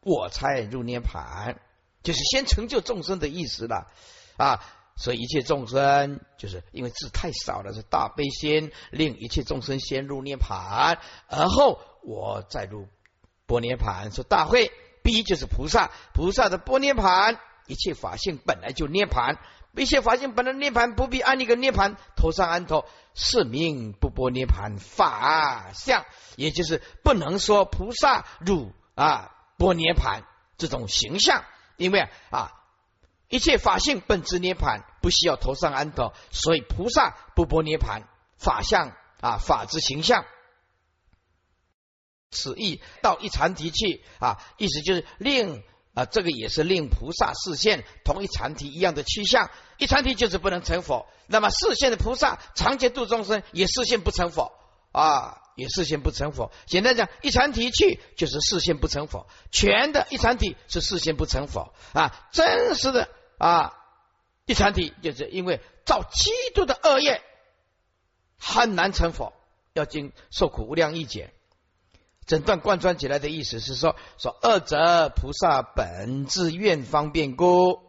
[0.00, 1.60] 我才入涅盘，
[2.04, 3.88] 就是先成就众生的意思了
[4.36, 4.64] 啊！
[4.98, 12.88] 所以一切众生就是因为字太少了，是大悲心令一切众生先入涅盘，而后我再入
[13.46, 14.12] 波涅盘。
[14.12, 14.72] 说大会
[15.02, 17.38] B 就是菩萨，菩萨的波涅盘。
[17.68, 19.36] 一切法性本来就涅盘，
[19.76, 30.22] 一切法性本来涅盘，不必安一个涅盘头上安头，是名不波涅盘法相，也就是不能说菩萨入啊波涅盘
[30.56, 31.44] 这种形象，
[31.76, 32.57] 因为啊
[33.28, 38.02] 一切法性本质涅盘，不需要头上安头，所以菩萨不波涅盘
[38.36, 40.24] 法相啊法之形象，
[42.30, 45.62] 此意到一禅提去啊，意思就是令。
[45.94, 51.08] 啊，这个也是令菩萨视线同一禅体一样的趋向，一禅提就是不能成佛。
[51.26, 54.52] 那么视线的菩萨常劫度众生也视线不成佛
[54.92, 56.52] 啊，也视线不成佛。
[56.68, 63.08] 简单讲，一禅提去就是视线不成佛，全的一禅体是视线不成佛啊，真实的
[63.38, 63.74] 啊
[64.44, 67.22] 一禅体就是因为造七度的恶业
[68.38, 69.32] 很难成佛，
[69.72, 71.32] 要经受苦无量一劫。
[72.26, 77.80] 整段贯穿起来的意思是说：说二者菩萨本自愿方便故，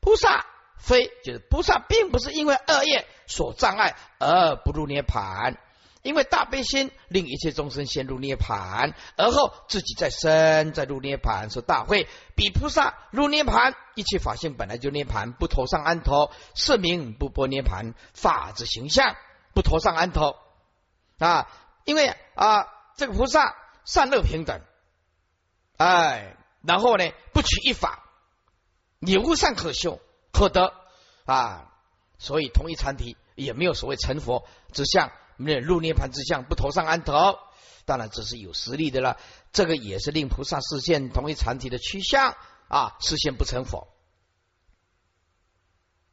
[0.00, 0.44] 菩萨
[0.76, 5.56] 非就是菩萨，并不是因为恶业所障碍而不入涅盘，
[6.04, 11.50] 因为大悲心令一切众生先入涅盘，而后自己再生再入涅盘。
[11.50, 19.16] 说大会比菩萨入涅盘，一切法性本来就涅盘，不头上安头，是名不波涅盘法之形象，
[19.52, 20.36] 不头上安头
[21.18, 21.50] 啊，
[21.84, 22.68] 因为啊。
[22.96, 24.60] 这个菩萨善恶平等，
[25.78, 28.04] 哎，然后呢，不取一法，
[29.00, 29.98] 你无善可修
[30.30, 30.72] 可得
[31.24, 31.72] 啊，
[32.16, 37.38] 所以同一禅体也没有所谓成佛之相，没有入涅盘之相，不投上安头，
[37.84, 39.18] 当然这是有实力的了。
[39.52, 42.36] 这个也是令菩萨视线同一禅体的趋向
[42.68, 43.88] 啊，视线不成佛。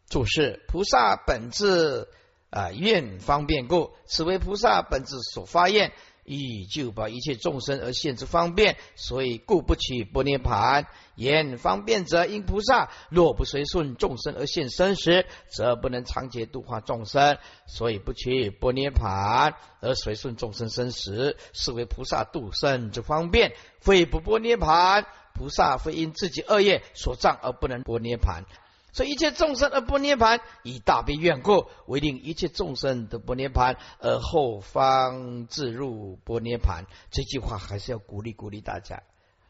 [0.09, 2.09] 注释：菩萨本质
[2.49, 5.93] 啊，愿方便故，此为菩萨本质所发愿。
[6.33, 10.87] 以就把一切众生而现之方便，所以故不取波涅盘。
[11.15, 23.53] 言方便者，因菩萨若不随顺众生而现生时，则不能长劫度化众生，所以不取波涅盘而随顺众生生时，是为菩萨度生之方便。
[23.81, 28.45] 非不波涅盘，菩萨非因自己恶业所障而不能波涅盘。
[28.93, 36.85] 所以一切众生而不涅盘，以大悲愿故，为令一切众生得不涅盘，而后方自入不涅盘。
[37.09, 39.01] 这句话还是要鼓励鼓励大家。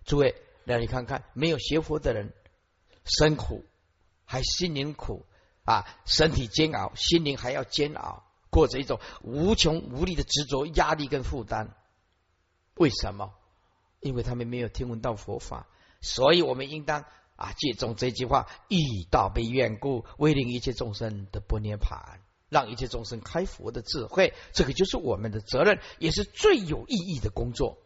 [0.06, 2.34] 诸位，让你看看，没有学佛的人，
[3.04, 3.66] 生苦
[4.26, 5.26] 还心灵苦
[5.66, 11.76] 啊，身体煎熬，心灵还要煎熬，过着一种无穷无力的执着、压力跟负担。
[12.76, 13.34] 为什么？
[14.02, 15.66] 因为他们没有听闻到佛法，
[16.00, 17.06] 所以我们应当。
[17.42, 17.54] 啊！
[17.58, 22.20] 借重这句话，以道悲愿故，为令一切众生的不涅盘，
[22.50, 27.80] 让一切众生开佛的智慧，这个就是我们的责任，也是最有意义的工作。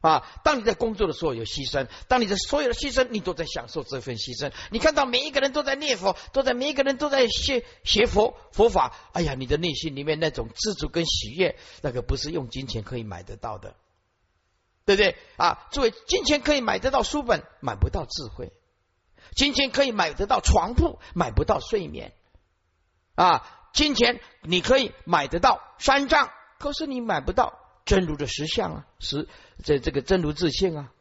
[0.00, 0.26] 啊！
[0.42, 4.52] 当你在工作的时候有牺牲，当你的所有的牺牲，你都在享受这份牺牲。
[4.72, 8.96] 你看到每一个人都在念佛，都在每一个人都在学学佛佛法。
[9.12, 13.76] 哎呀，你的内心里面那种知足跟喜悦，那个不是用金钱可以买得到的，
[14.84, 15.66] 对不对啊？
[15.70, 18.52] 作为金钱可以买得到书本，买不到智慧；
[19.34, 22.12] 金钱可以买得到床铺，买不到睡眠。
[23.14, 27.58] 啊，金钱你可以买得到三藏，可是你买不到。
[27.84, 29.28] 真如的实相啊，实
[29.64, 30.92] 这这个真如自性啊，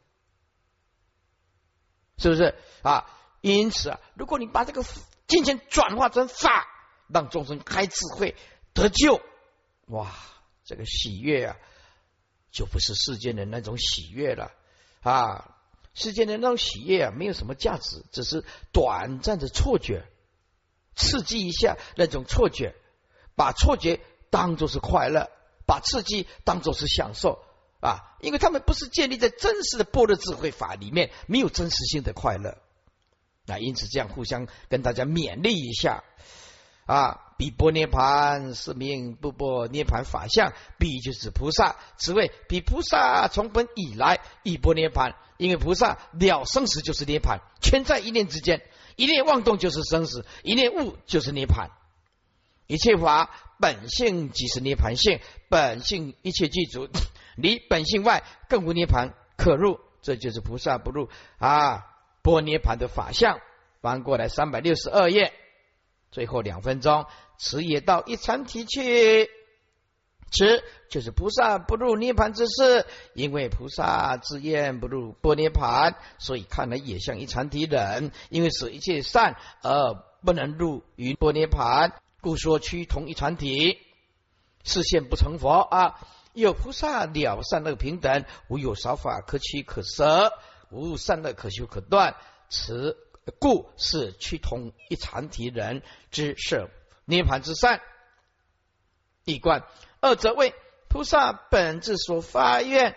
[2.17, 3.05] 是不是啊？
[3.41, 4.83] 因此啊，如果你把这个
[5.27, 6.67] 金钱转化成法，
[7.07, 8.35] 让众生开智慧
[8.73, 9.21] 得救，
[9.89, 10.11] 哇，
[10.63, 11.57] 这个喜悦啊，
[12.51, 14.51] 就不是世间的那种喜悦了
[15.01, 15.55] 啊！
[15.93, 20.05] 世间的那种喜悦啊，没有什么价值，只是短暂的错觉，
[20.95, 22.75] 刺激一下那种错觉，
[23.35, 23.99] 把错觉
[24.29, 25.29] 当作是快乐。
[25.63, 27.45] 把刺激当做是享受
[27.79, 32.57] 啊，因为他们不是建立在真实的般若智慧法里面，没有真实性的快乐。
[33.45, 36.03] 那因此这样互相跟大家勉励一下
[36.85, 48.61] 啊，比波涅盘是名不波涅盘法相，比就是菩萨，此谓比菩萨从本以来一波涅盘，因为菩萨了生死就是涅盘，全在一念之间，
[48.95, 51.71] 一念妄动就是生死，一念悟就是涅盘，
[52.67, 53.31] 一切法。
[53.59, 55.19] 本性即是涅盘性，
[55.49, 56.89] 本性一切具足，
[57.35, 61.09] 离本性外更无涅盘可入，这就是菩萨不入。
[61.39, 61.87] 啊
[62.21, 63.39] 波涅盘的法相。
[63.81, 65.33] 翻过来三百六十二页，
[66.11, 67.07] 最后两分钟，
[67.43, 69.27] 此也到一禅体去，
[70.31, 72.85] 此就是菩萨不入涅盘之事。
[73.15, 81.93] 因为菩萨自愿不入波涅盘，所以看来也像一禅体人，因为舍一切善而不能入于波涅盘。
[82.21, 83.79] 故说趋同一禅体，
[84.63, 85.99] 视现不成佛啊！
[86.33, 90.31] 有菩萨了善恶平等，无有少法可取可舍，
[90.69, 92.15] 无善恶可修可断。
[92.49, 92.95] 此
[93.39, 95.81] 故是趋同一禅体人
[96.11, 96.69] 之舍
[97.05, 97.81] 涅盘之善。
[99.23, 99.63] 一观
[99.99, 100.53] 二则为
[100.87, 102.95] 菩萨本质所发愿，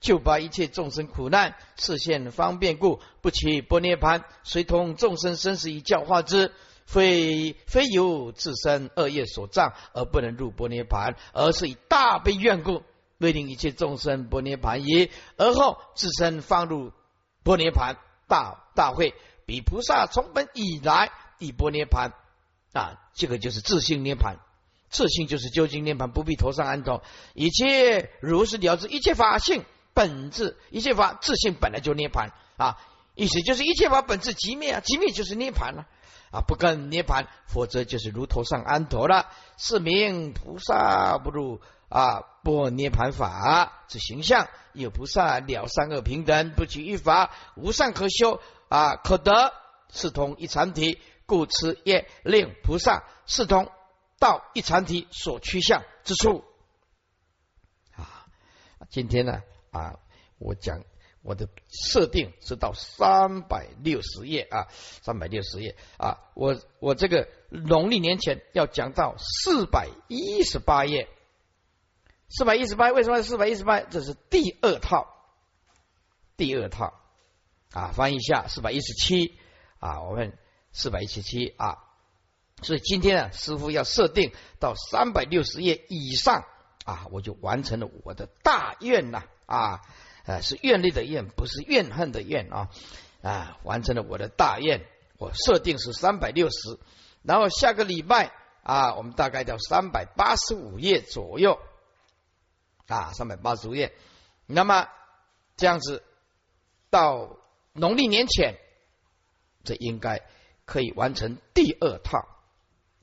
[0.00, 6.52] 就把一切众生苦难视现方便故，不起不涅盘，随同众生生死以教化之。
[6.86, 12.82] 非非由自身恶业所障而不能入波涅盘，而是以大悲愿故，
[13.18, 16.94] 为令一切众生波涅盘也，而后自身放入
[17.42, 19.12] 波涅盘大大会，
[19.44, 22.14] 比菩萨从本以来以波涅盘
[22.78, 24.36] 啊，这个就是自性涅盘，
[24.88, 27.02] 自性就是究竟涅盘，不必头上安头，
[27.34, 29.64] 一切如是了知，一切法性
[29.94, 32.78] 本质，一切法自性本来就涅盘啊，
[33.14, 35.86] 意思就是一切法本质即灭啊，即灭就是涅盘了。
[36.30, 39.30] 啊，不跟涅盘，否则就是如头上安陀了。
[39.56, 44.46] 是名菩萨不入啊，不涅盘法之形象。
[44.74, 49.54] 有菩萨了三恶平等，不取一法，无善可修啊，可得
[49.90, 53.70] 是同一禅体，故此也令菩萨是同
[54.18, 56.42] 道一禅体所趋向之处。
[57.94, 58.26] 啊，
[58.88, 60.00] 今天呢啊，
[60.38, 60.82] 我讲。
[61.20, 64.68] 我的设定是到三百六十页啊，
[65.02, 71.08] 三百六十页啊，我我这个农历年前要讲到四百一十八页，
[72.30, 73.80] 四百一十八为什么四百一十八？
[73.80, 75.08] 这是第二套，
[76.36, 76.94] 第二套
[77.72, 79.36] 啊，翻译一下四百一十七
[79.80, 80.38] 啊，我们
[80.72, 81.78] 四百一十七啊，
[82.62, 86.44] 所以今天啊，师傅要设定到三百六十页以上
[86.84, 89.80] 啊，我就完成了我的大愿呐啊。
[90.26, 92.68] 啊，是愿力的愿，不是怨恨的怨啊！
[93.22, 96.78] 啊，完成了我的大愿，我设定是三百六十，
[97.22, 98.30] 然后下个礼拜
[98.62, 101.58] 啊，我们大概到三百八十五页左右
[102.88, 103.94] 啊，三百八十五页。
[104.44, 104.86] 那么
[105.56, 106.04] 这样子
[106.90, 107.38] 到
[107.72, 108.58] 农历年前，
[109.64, 110.28] 这应该
[110.68, 112.28] 可以完成第二套，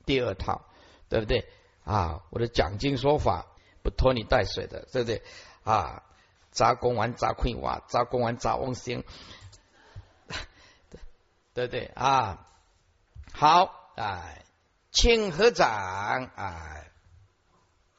[0.06, 0.62] 第二套，
[1.08, 1.48] 对不对
[1.84, 2.22] 啊？
[2.30, 3.46] 我的讲经说法
[3.82, 5.22] 不拖泥带水的，对不对
[5.64, 6.04] 啊？
[6.52, 9.04] 砸公完杂困瓦，杂公完杂翁星，
[11.52, 12.46] 对不对啊，
[13.34, 14.44] 好哎，
[14.92, 16.90] 请合掌哎。